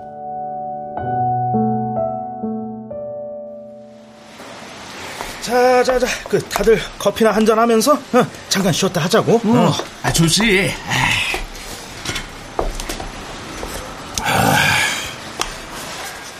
[5.45, 9.34] 자, 자, 자, 그 다들 커피나 한 잔 하면서 어, 잠깐 쉬었다 하자고.
[9.36, 9.73] 어, 어.
[10.01, 10.73] 아, 좋지.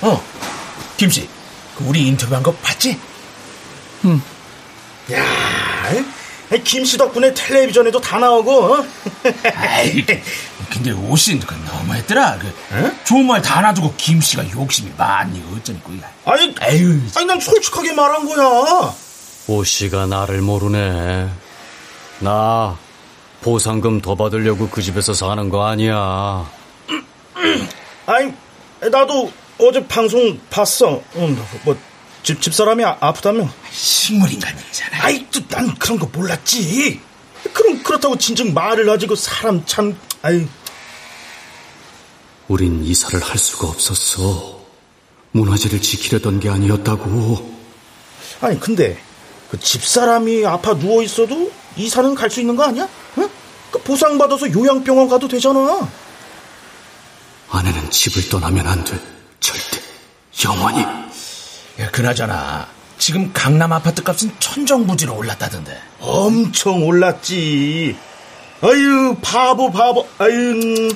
[0.02, 0.24] 어,
[0.98, 1.28] 김씨,
[1.78, 3.00] 그 우리 인터뷰한 거 봤지?
[4.06, 4.22] 응.
[5.12, 5.24] 야,
[6.64, 8.74] 김씨 덕분에 텔레비전에도 다 나오고.
[8.76, 8.86] 어?
[10.76, 12.38] 근데 오신 그 너무했더라.
[12.40, 12.92] 그 에?
[13.06, 18.26] 좋은 말 다 놔두고 김씨가 욕심이 많니 어쩌니 그 아니, 에휴, 아니 난 솔직하게 말한
[18.28, 18.94] 거야.
[19.48, 21.30] 오씨가 나를 모르네.
[22.20, 22.78] 나
[23.42, 26.50] 보상금 더 받으려고 그 집에서 사는 거 아니야.
[28.08, 28.34] 아니,
[28.92, 31.02] 나도 어제 방송 봤어.
[31.16, 31.78] 응, 뭐
[32.24, 33.48] 집, 집사람이 아, 아프다며.
[33.72, 35.04] 식물인간이잖아.
[35.04, 37.00] 아이, 또 난 그런 거 몰랐지.
[37.54, 40.46] 그럼 그렇다고 진즉 말을 가지고 사람 참, 아이.
[42.48, 44.60] 우린 이사를 할 수가 없었어.
[45.32, 47.56] 문화재를 지키려던 게 아니었다고.
[48.42, 48.98] 아니, 근데
[49.50, 52.88] 그 집사람이 아파 누워 있어도 이사는 갈 수 있는 거 아니야?
[53.18, 53.30] 응?
[53.72, 55.88] 그 보상받아서 요양병원 가도 되잖아.
[57.50, 59.00] 아내는 집을 떠나면 안 돼.
[59.40, 59.80] 절대.
[60.46, 60.82] 영원히.
[61.80, 65.82] 야, 그나저나 지금 강남 아파트 값은 천정부지로 올랐다던데.
[66.00, 67.96] 엄청 올랐지.
[68.62, 70.08] 아유 바보 바보.
[70.18, 70.90] 아유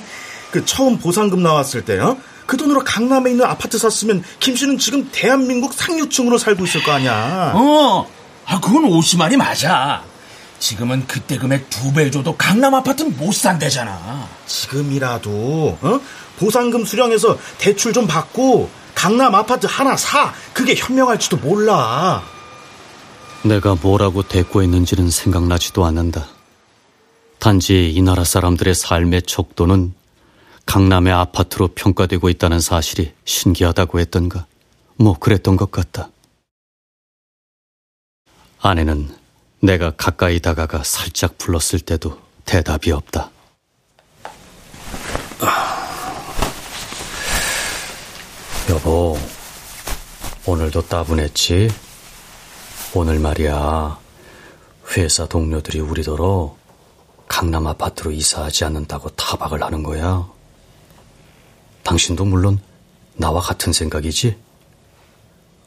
[0.50, 2.16] 그 처음 보상금 나왔을 때 어?
[2.46, 7.52] 그 돈으로 강남에 있는 아파트 샀으면 김 씨는 지금 대한민국 상류층으로 살고 있을 거 아니야.
[7.54, 8.10] 어,
[8.46, 10.02] 아 그건 오시 말이 맞아.
[10.58, 14.28] 지금은 그때 금액 두 배 줘도 강남 아파트는 못 산대잖아.
[14.46, 16.00] 지금이라도 어?
[16.38, 20.32] 보상금 수령해서 대출 좀 받고 강남 아파트 하나 사.
[20.52, 22.22] 그게 현명할지도 몰라.
[23.42, 26.26] 내가 뭐라고 대꾸했는지는 생각나지도 않는다.
[27.38, 29.94] 단지 이 나라 사람들의 삶의 척도는
[30.70, 34.46] 강남의 아파트로 평가되고 있다는 사실이 신기하다고 했던가.
[34.94, 36.10] 뭐 그랬던 것 같다.
[38.60, 39.12] 아내는
[39.58, 43.32] 내가 가까이 다가가 살짝 불렀을 때도 대답이 없다.
[48.70, 49.18] 여보,
[50.46, 51.68] 오늘도 따분했지?
[52.94, 53.98] 오늘 말이야,
[54.92, 56.56] 회사 동료들이 우리더러
[57.26, 60.39] 강남 아파트로 이사하지 않는다고 타박을 하는 거야.
[61.82, 62.60] 당신도 물론
[63.16, 64.36] 나와 같은 생각이지?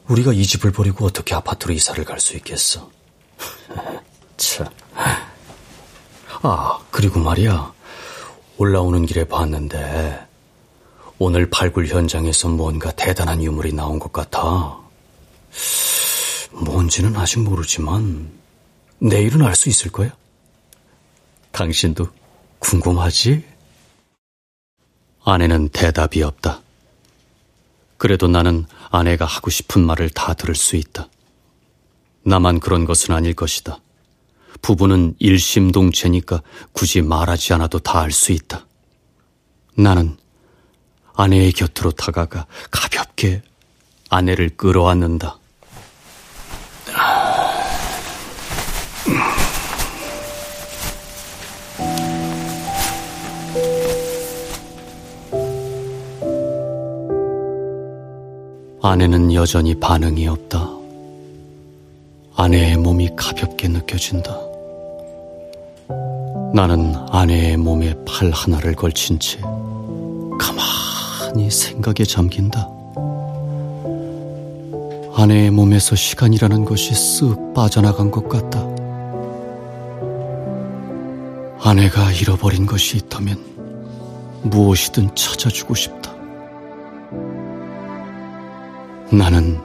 [0.08, 2.90] 우리가 이 집을 버리고 어떻게 아파트로 이사를 갈 수 있겠어?
[4.36, 4.66] 참.
[6.42, 7.72] 아, 그리고 말이야.
[8.58, 10.26] 올라오는 길에 봤는데,
[11.18, 14.78] 오늘 발굴 현장에서 뭔가 대단한 유물이 나온 것 같아.
[16.52, 18.30] 뭔지는 아직 모르지만,
[18.98, 20.10] 내일은 알 수 있을 거야.
[21.52, 22.08] 당신도
[22.58, 23.44] 궁금하지?
[25.24, 26.60] 아내는 대답이 없다.
[27.96, 31.08] 그래도 나는 아내가 하고 싶은 말을 다 들을 수 있다.
[32.24, 33.78] 나만 그런 것은 아닐 것이다.
[34.62, 38.66] 부부는 일심동체니까 굳이 말하지 않아도 다 알 수 있다.
[39.76, 40.16] 나는
[41.14, 43.42] 아내의 곁으로 다가가 가볍게
[44.10, 45.38] 아내를 끌어안는다.
[58.86, 60.68] 아내는 여전히 반응이 없다.
[62.36, 64.38] 아내의 몸이 가볍게 느껴진다.
[66.52, 69.40] 나는 아내의 몸에 팔 하나를 걸친 채
[70.38, 72.68] 가만히 생각에 잠긴다.
[75.14, 78.60] 아내의 몸에서 시간이라는 것이 쓱 빠져나간 것 같다.
[81.58, 83.42] 아내가 잃어버린 것이 있다면
[84.42, 86.03] 무엇이든 찾아주고 싶다.
[89.14, 89.60] 나는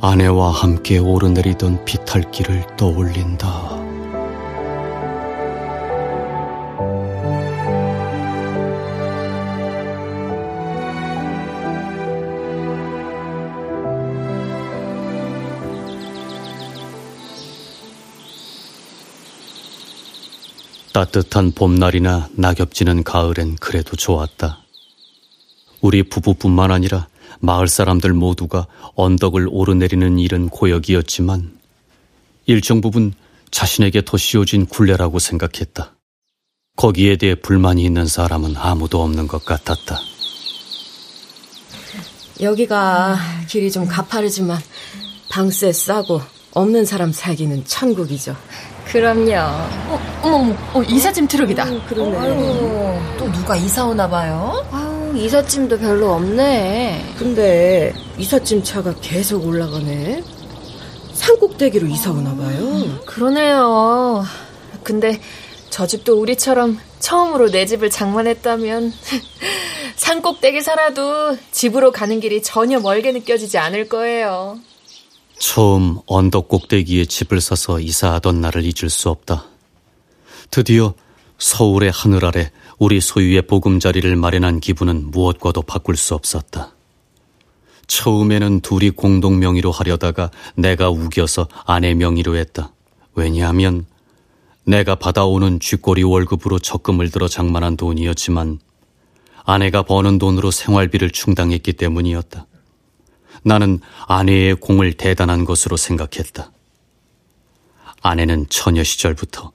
[0.00, 3.76] 아내와 함께 오르내리던 비탈길을 떠올린다.
[20.92, 24.64] 따뜻한 봄날이나 낙엽 지는 가을엔 그래도 좋았다.
[25.80, 27.06] 우리 부부뿐만 아니라
[27.40, 31.58] 마을 사람들 모두가 언덕을 오르내리는 일은 고역이었지만
[32.46, 33.12] 일정 부분
[33.50, 35.94] 자신에게 더 씌워진 굴레라고 생각했다.
[36.76, 39.98] 거기에 대해 불만이 있는 사람은 아무도 없는 것 같았다.
[42.40, 43.16] 여기가
[43.48, 44.60] 길이 좀 가파르지만
[45.30, 46.20] 방세 싸고
[46.52, 48.36] 없는 사람 살기는 천국이죠.
[48.84, 49.32] 그럼요.
[49.34, 51.64] 어, 어머, 어, 이삿짐 트럭이다.
[51.64, 52.16] 음, 그러네.
[52.18, 54.64] 아유, 또 누가 이사 오나 봐요?
[54.70, 54.85] 아
[55.16, 57.14] 유, 이삿짐도 별로 없네.
[57.18, 60.22] 근데 이삿짐 차가 계속 올라가네.
[61.14, 62.58] 산꼭대기로 이사 오나 봐요.
[62.58, 64.24] 음, 그러네요.
[64.82, 65.20] 근데
[65.70, 68.92] 저 집도 우리처럼 처음으로 내 집을 장만했다면
[69.96, 74.58] 산꼭대기 살아도 집으로 가는 길이 전혀 멀게 느껴지지 않을 거예요.
[75.38, 79.44] 처음 언덕 꼭대기에 집을 사서 이사하던 날을 잊을 수 없다.
[80.50, 80.94] 드디어
[81.38, 86.74] 서울의 하늘 아래 우리 소유의 보금자리를 마련한 기분은 무엇과도 바꿀 수 없었다.
[87.86, 92.72] 처음에는 둘이 공동 명의로 하려다가 내가 우겨서 아내 명의로 했다.
[93.14, 93.86] 왜냐하면
[94.64, 98.58] 내가 받아오는 쥐꼬리 월급으로 적금을 들어 장만한 돈이었지만
[99.44, 102.46] 아내가 버는 돈으로 생활비를 충당했기 때문이었다.
[103.44, 106.50] 나는 아내의 공을 대단한 것으로 생각했다.
[108.02, 109.52] 아내는 처녀 시절부터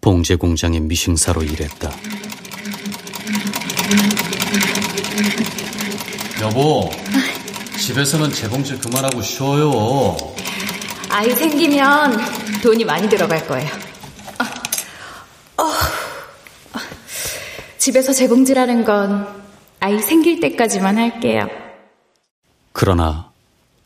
[0.00, 1.90] 봉제 공장의 미싱사로 일했다.
[6.40, 6.90] 여보,
[7.78, 10.16] 집에서는 재봉질 그만하고 쉬어요.
[11.08, 12.18] 아이 생기면
[12.62, 13.68] 돈이 많이 들어갈 거예요.
[15.56, 15.70] 어, 어,
[17.78, 19.26] 집에서 재봉질하는 건
[19.80, 21.48] 아이 생길 때까지만 할게요.
[22.72, 23.30] 그러나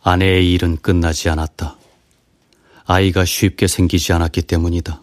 [0.03, 1.77] 아내의 일은 끝나지 않았다.
[2.87, 5.03] 아이가 쉽게 생기지 않았기 때문이다.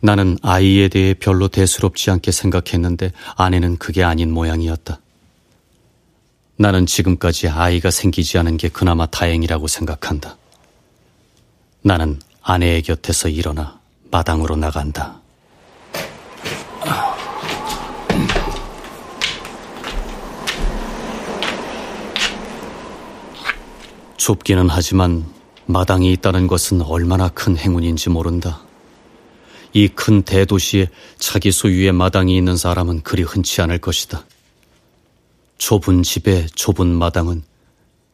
[0.00, 5.00] 나는 아이에 대해 별로 대수롭지 않게 생각했는데 아내는 그게 아닌 모양이었다.
[6.58, 10.36] 나는 지금까지 아이가 생기지 않은 게 그나마 다행이라고 생각한다.
[11.82, 13.78] 나는 아내의 곁에서 일어나
[14.10, 15.20] 마당으로 나간다.
[24.16, 25.24] 좁기는 하지만
[25.66, 28.65] 마당이 있다는 것은 얼마나 큰 행운인지 모른다.
[29.76, 34.24] 이 큰 대도시에 자기 소유의 마당이 있는 사람은 그리 흔치 않을 것이다.
[35.58, 37.42] 좁은 집에 좁은 마당은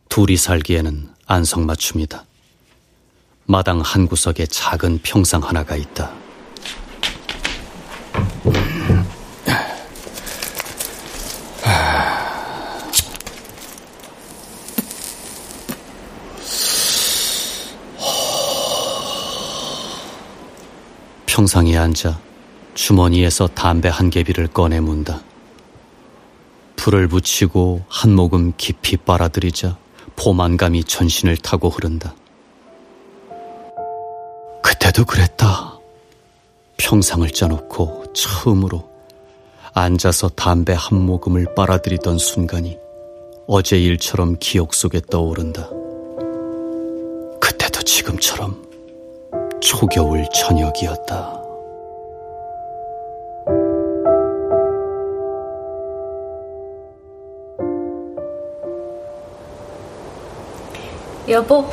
[0.09, 2.25] 둘이 살기에는 안성맞춤이다.
[3.47, 6.13] 마당 한 구석에 작은 평상 하나가 있다.
[21.43, 22.21] 평상에 앉아
[22.75, 25.23] 주머니에서 담배 한 개비를 꺼내 문다.
[26.77, 29.77] 불을 붙이고 한 모금 깊이 빨아들이자
[30.15, 32.15] 포만감이 전신을 타고 흐른다.
[34.63, 35.81] 그때도 그랬다.
[36.77, 38.89] 평상을 짜놓고 처음으로
[39.75, 42.79] 앉아서 담배 한 모금을 빨아들이던 순간이
[43.49, 45.69] 어제 일처럼 기억 속에 떠오른다.
[47.41, 48.72] 그때도 지금처럼
[49.63, 51.41] 초겨울 저녁이었다.
[61.29, 61.73] 여보.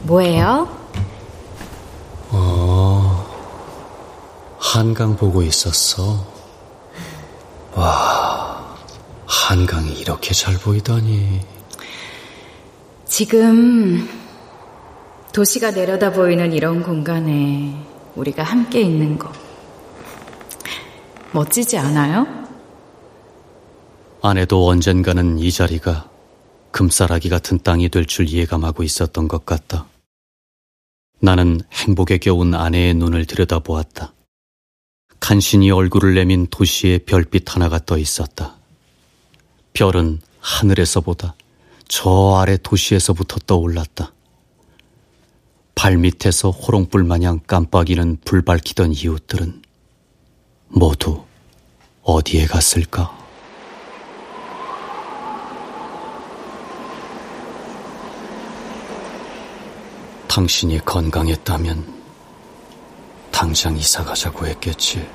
[0.00, 0.68] 뭐예요?
[2.30, 3.26] 어,
[4.58, 6.30] 한강 보고 있었어.
[7.74, 8.76] 와,
[9.26, 11.40] 한강이 이렇게 잘 보이다니.
[13.12, 14.08] 지금
[15.34, 17.76] 도시가 내려다 보이는 이런 공간에
[18.16, 19.30] 우리가 함께 있는 거
[21.32, 22.26] 멋지지 않아요?
[24.22, 26.08] 아내도 언젠가는 이 자리가
[26.70, 29.84] 금싸라기 같은 땅이 될 줄 예감하고 있었던 것 같다.
[31.20, 34.14] 나는 행복에 겨운 아내의 눈을 들여다보았다.
[35.20, 38.56] 간신히 얼굴을 내민 도시의 별빛 하나가 떠 있었다.
[39.74, 41.34] 별은 하늘에서 보다
[41.94, 44.14] 저 아래 도시에서부터 떠올랐다.
[45.74, 49.60] 발밑에서 호롱불 마냥 깜빡이는 불 밝히던 이웃들은
[50.68, 51.22] 모두
[52.02, 53.14] 어디에 갔을까?
[60.28, 62.02] 당신이 건강했다면
[63.30, 65.06] 당장 이사 가자고 했겠지.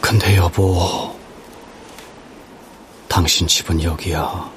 [0.00, 1.18] 근데 여보,
[3.10, 4.50] 당신 집은 여기야.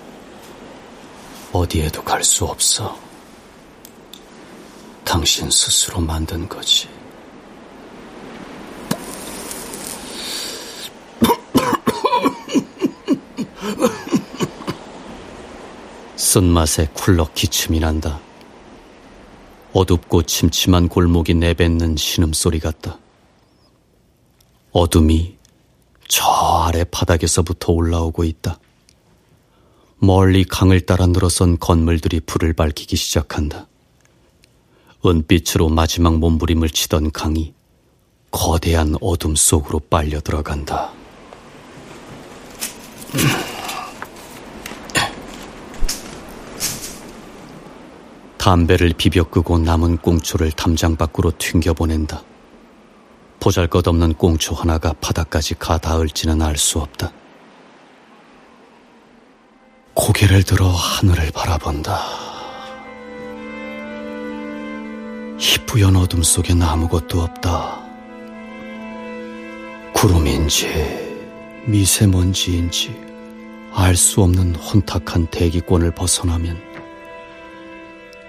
[1.52, 2.96] 어디에도 갈 수 없어.
[5.04, 6.88] 당신 스스로 만든 거지.
[16.16, 18.20] 쓴맛에 쿨럭 기침이 난다.
[19.74, 23.00] 어둡고 침침한 골목이 내뱉는 신음소리 같다.
[24.72, 25.36] 어둠이
[26.08, 26.26] 저
[26.68, 28.60] 아래 바닥에서부터 올라오고 있다.
[29.98, 33.68] 멀리 강을 따라 늘어선 건물들이 불을 밝히기 시작한다.
[35.06, 37.54] 은빛으로 마지막 몸부림을 치던 강이
[38.32, 40.92] 거대한 어둠 속으로 빨려 들어간다.
[48.38, 52.24] 담배를 비벼 끄고 남은 꽁초를 담장 밖으로 튕겨보낸다.
[53.44, 57.12] 보잘것없는 꽁초 하나가 바닥까지 가 닿을지는 알 수 없다.
[59.94, 62.00] 고개를 들어 하늘을 바라본다.
[65.38, 67.84] 희뿌연 어둠 속엔 아무것도 없다.
[69.94, 70.70] 구름인지
[71.66, 72.96] 미세먼지인지
[73.74, 76.62] 알 수 없는 혼탁한 대기권을 벗어나면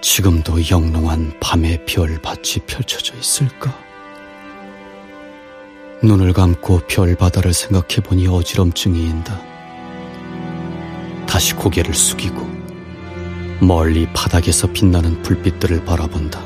[0.01, 3.84] 지금도 영롱한 밤의 별밭이 펼쳐져 있을까?
[6.05, 9.41] 눈을 감고 별바다를 생각해보니 어지럼증이 인다.
[11.27, 12.47] 다시 고개를 숙이고
[13.59, 16.43] 멀리 바닥에서 빛나는 불빛들을 바라본다.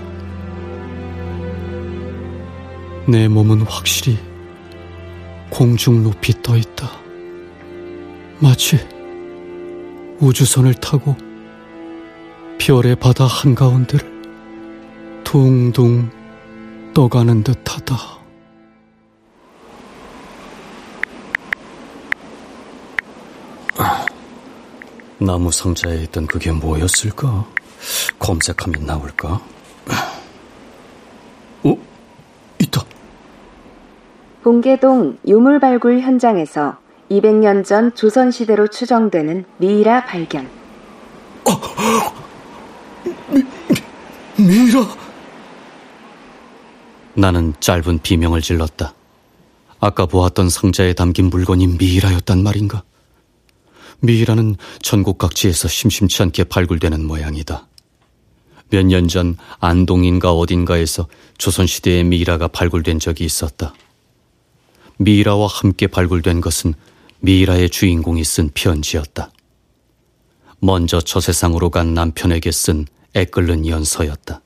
[3.07, 4.17] 내 몸은 확실히
[5.49, 6.89] 공중 높이 떠 있다.
[8.39, 8.79] 마치
[10.19, 11.17] 우주선을 타고
[12.59, 14.19] 별의 바다 한가운데를
[15.23, 16.09] 둥둥
[16.93, 18.18] 떠가는 듯하다.
[25.19, 27.45] 나무 상자에 있던 그게 뭐였을까?
[28.19, 29.41] 검색하면 나올까?
[31.63, 31.77] 어?
[32.59, 32.83] 있다.
[34.43, 36.77] 봉계동 유물 발굴 현장에서
[37.11, 40.47] 200년 전 조선시대로 추정되는 미이라 발견.
[43.29, 43.43] 미,
[44.37, 44.85] 미이라?
[47.15, 48.93] 나는 짧은 비명을 질렀다.
[49.81, 52.83] 아까 보았던 상자에 담긴 물건이 미이라였단 말인가?
[54.01, 57.67] 미이라는 전국 각지에서 심심치 않게 발굴되는 모양이다.
[58.71, 63.73] 몇 년 전 안동인가 어딘가에서 조선시대의 미이라가 발굴된 적이 있었다.
[64.97, 66.73] 미이라와 함께 발굴된 것은
[67.21, 69.31] 미이라의 주인공이 쓴 편지였다.
[70.59, 72.85] 먼저 저 세상으로 간 남편에게 쓴
[73.15, 74.41] 애끓는 연서였다.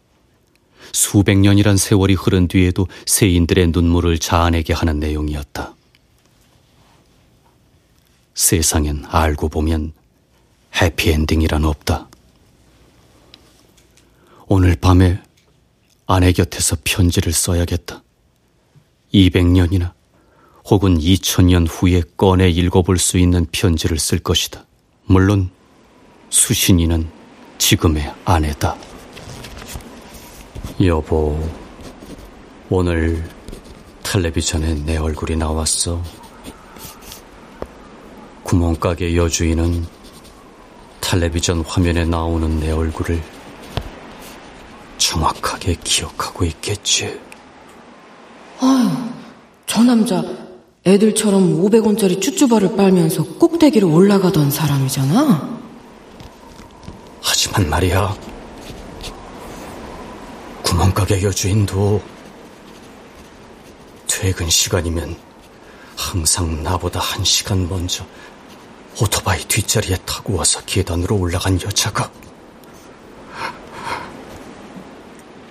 [0.93, 5.75] 수백 년이란 세월이 흐른 뒤에도 세인들의 눈물을 자아내게 하는 내용이었다.
[8.33, 9.93] 세상엔 알고 보면
[10.81, 12.07] 해피엔딩이란 없다.
[14.47, 15.21] 오늘 밤에
[16.05, 18.03] 아내 곁에서 편지를 써야겠다.
[19.13, 19.93] 200년이나
[20.65, 24.65] 혹은 2000년 후에 꺼내 읽어볼 수 있는 편지를 쓸 것이다.
[25.05, 25.49] 물론
[26.29, 27.09] 수신이는
[27.57, 28.75] 지금의 아내다.
[30.83, 31.37] 여보,
[32.69, 33.23] 오늘
[34.03, 36.01] 텔레비전에 내 얼굴이 나왔어.
[38.43, 39.85] 구멍가게 여주인은
[41.01, 43.21] 텔레비전 화면에 나오는 내 얼굴을
[44.97, 47.19] 정확하게 기억하고 있겠지.
[48.59, 48.89] 아휴,
[49.65, 50.23] 저 남자
[50.85, 55.59] 애들처럼 500원짜리 쭈쭈바를 빨면서 꼭대기로 올라가던 사람이잖아.
[57.21, 58.15] 하지만 말이야,
[60.63, 62.01] 구멍가게 여주인도
[64.07, 65.15] 퇴근 시간이면
[65.95, 68.05] 항상 나보다 한 시간 먼저
[69.01, 72.11] 오토바이 뒷자리에 타고 와서 계단으로 올라간 여자가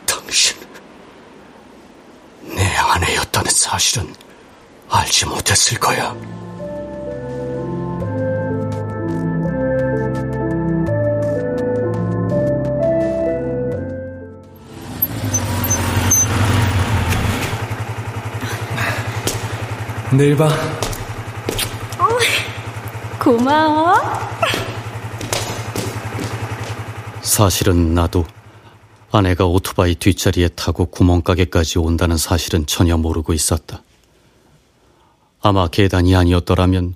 [0.07, 0.57] 당신
[2.43, 4.15] 내 아내였다는 사실은
[4.89, 6.15] 알지 못했을 거야.
[20.13, 20.82] 내일 봐.
[23.23, 23.95] 고마워.
[27.23, 28.25] 사실은 나도
[29.13, 33.83] 아내가 오토바이 뒷자리에 타고 구멍가게까지 온다는 사실은 전혀 모르고 있었다.
[35.41, 36.95] 아마 계단이 아니었더라면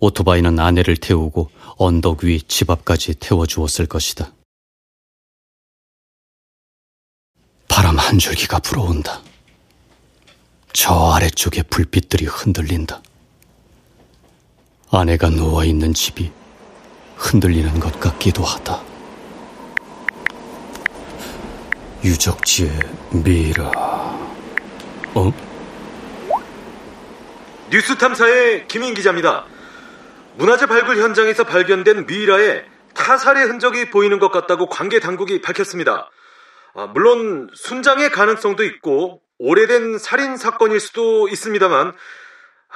[0.00, 4.32] 오토바이는 아내를 태우고 언덕 위 집 앞까지 태워주었을 것이다.
[7.68, 9.22] 바람 한 줄기가 불어온다.
[10.72, 13.00] 저 아래쪽에 불빛들이 흔들린다.
[14.90, 16.30] 아내가 누워 있는 집이
[17.16, 18.82] 흔들리는 것 같기도 하다.
[22.04, 22.70] 유적지의
[23.24, 23.70] 미라.
[25.14, 25.32] 어?
[27.70, 29.46] 뉴스 탐사의 김인 기자입니다.
[30.36, 32.64] 문화재 발굴 현장에서 발견된 미이라의
[32.94, 36.10] 타살의 흔적이 보이는 것 같다고 관계 당국이 밝혔습니다.
[36.74, 41.92] 아, 물론 순장의 가능성도 있고 오래된 살인 사건일 수도 있습니다만 아,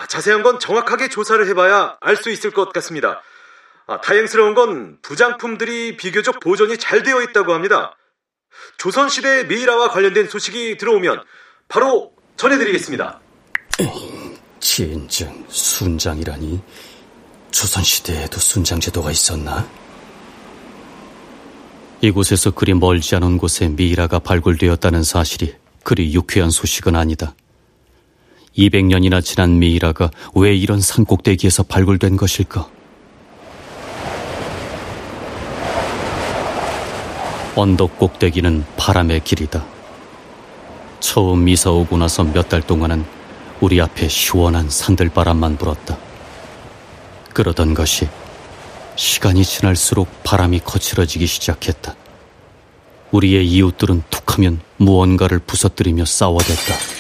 [0.06, 3.22] 자세한 건 정확하게 조사를 해봐야 알 수 있을 것 같습니다.
[3.86, 7.96] 아, 다행스러운 건 부장품들이 비교적 보존이 잘 되어 있다고 합니다.
[8.76, 11.22] 조선시대 미이라와 관련된 소식이 들어오면
[11.68, 13.20] 바로 전해드리겠습니다.
[14.60, 16.60] 진정 순장이라니
[17.50, 19.68] 조선시대에도 순장제도가 있었나?
[22.00, 27.34] 이곳에서 그리 멀지 않은 곳에 미이라가 발굴되었다는 사실이 그리 유쾌한 소식은 아니다.
[28.58, 32.68] 200년이나 지난 미이라가 왜 이런 산꼭대기에서 발굴된 것일까?
[37.54, 39.64] 언덕 꼭대기는 바람의 길이다.
[41.00, 43.04] 처음 이사 오고 나서 몇 달 동안은
[43.60, 45.96] 우리 앞에 시원한 산들바람만 불었다.
[47.32, 48.08] 그러던 것이
[48.96, 51.94] 시간이 지날수록 바람이 거칠어지기 시작했다.
[53.12, 56.97] 우리의 이웃들은 툭하면 무언가를 부서뜨리며 싸워댔다.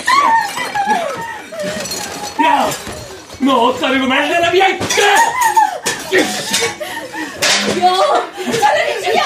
[3.48, 4.68] 너 어따르고 말라라비야!
[4.68, 4.78] 야!
[8.52, 9.22] 사람이 죽여!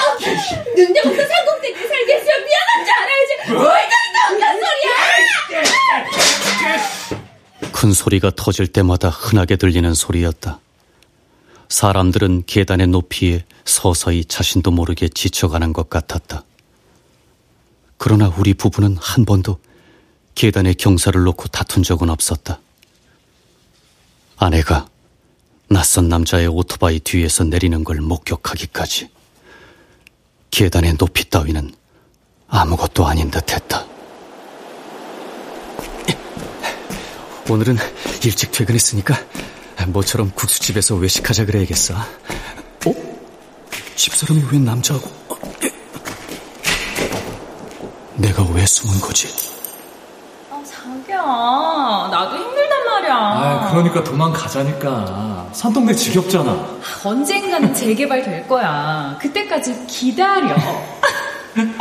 [0.77, 3.31] 능력 없는 상공대기 살게 했으면 미안한 줄 알아야지!
[3.51, 3.67] 뭘
[4.29, 4.45] 그리
[7.59, 7.71] 소리야!
[7.73, 10.61] 큰 소리가 터질 때마다 흔하게 들리는 소리였다.
[11.67, 16.45] 사람들은 계단의 높이에 서서히 자신도 모르게 지쳐가는 것 같았다.
[17.97, 19.59] 그러나 우리 부부는 한 번도
[20.35, 22.61] 계단에 경사를 놓고 다툰 적은 없었다.
[24.37, 24.87] 아내가
[25.69, 29.09] 낯선 남자의 오토바이 뒤에서 내리는 걸 목격하기까지
[30.51, 31.73] 계단의 높이 따위는
[32.47, 33.85] 아무것도 아닌 듯 했다.
[37.49, 37.77] 오늘은
[38.23, 39.15] 일찍 퇴근했으니까
[39.87, 41.95] 모처럼 국수집에서 외식하자 그래야겠어.
[41.95, 42.93] 어?
[43.95, 45.11] 집사람이 웬 남자하고?
[48.15, 49.27] 내가 왜 숨은 거지?
[50.49, 51.17] 아, 자기야.
[52.11, 52.52] 나도 힘
[53.13, 53.61] 말이야.
[53.61, 55.49] 아, 그러니까 도망가자니까.
[55.53, 56.79] 산동네 지겹잖아.
[57.03, 59.17] 언젠가는 재개발 될 거야.
[59.21, 60.55] 그때까지 기다려.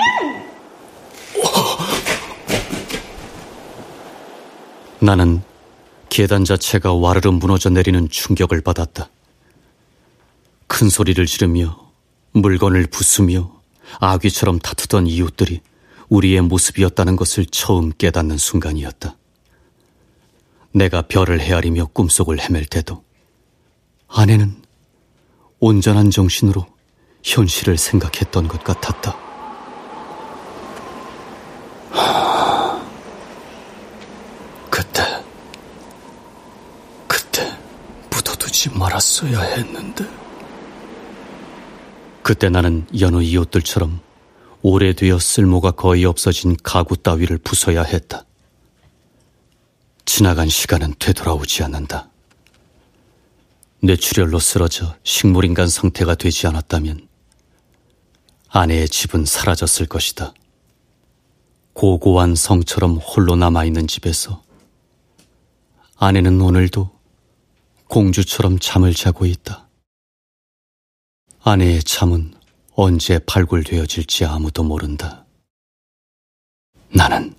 [5.01, 5.43] 나는
[6.09, 9.09] 계단 자체가 와르르 무너져 내리는 충격을 받았다.
[10.69, 11.77] 큰 소리를 지르며
[12.33, 13.51] 물건을 부수며
[13.99, 15.61] 아귀처럼 다투던 이웃들이
[16.09, 19.17] 우리의 모습이었다는 것을 처음 깨닫는 순간이었다.
[20.75, 23.05] 내가 별을 헤아리며 꿈속을 헤맬 때도
[24.09, 24.63] 아내는
[25.61, 26.67] 온전한 정신으로
[27.23, 29.17] 현실을 생각했던 것 같았다.
[34.71, 35.03] 그때,
[37.07, 37.43] 그때
[38.11, 40.05] 묻어두지 말았어야 했는데.
[42.23, 44.01] 그때 나는 여느 이웃들처럼
[44.63, 48.25] 오래되어 쓸모가 거의 없어진 가구 따위를 부숴야 했다.
[50.05, 52.11] 지나간 시간은 되돌아오지 않는다.
[53.81, 57.09] 뇌출혈로 쓰러져 식물인간 상태가 되지 않았다면
[58.49, 60.35] 아내의 집은 사라졌을 것이다.
[61.73, 64.43] 고고한 성처럼 홀로 남아있는 집에서
[65.97, 66.91] 아내는 오늘도
[67.89, 69.69] 공주처럼 잠을 자고 있다.
[71.43, 72.35] 아내의 잠은
[72.75, 75.25] 언제 발굴되어질지 아무도 모른다.
[76.89, 77.35] 나는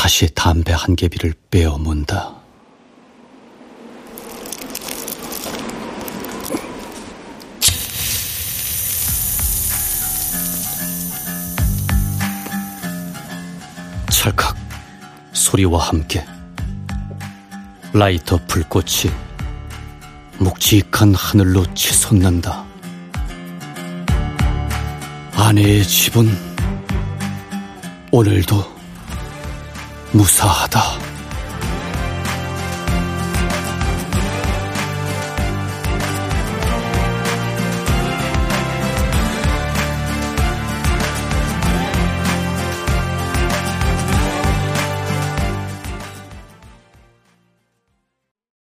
[0.00, 2.32] 다시 담배 한 개비를 빼어 문다.
[14.08, 14.56] 찰칵
[15.32, 16.24] 소리와 함께
[17.92, 19.12] 라이터 불꽃이
[20.38, 22.64] 묵직한 하늘로 치솟는다.
[25.34, 26.28] 아내의 집은
[28.12, 28.77] 오늘도
[30.12, 31.07] 무사하다.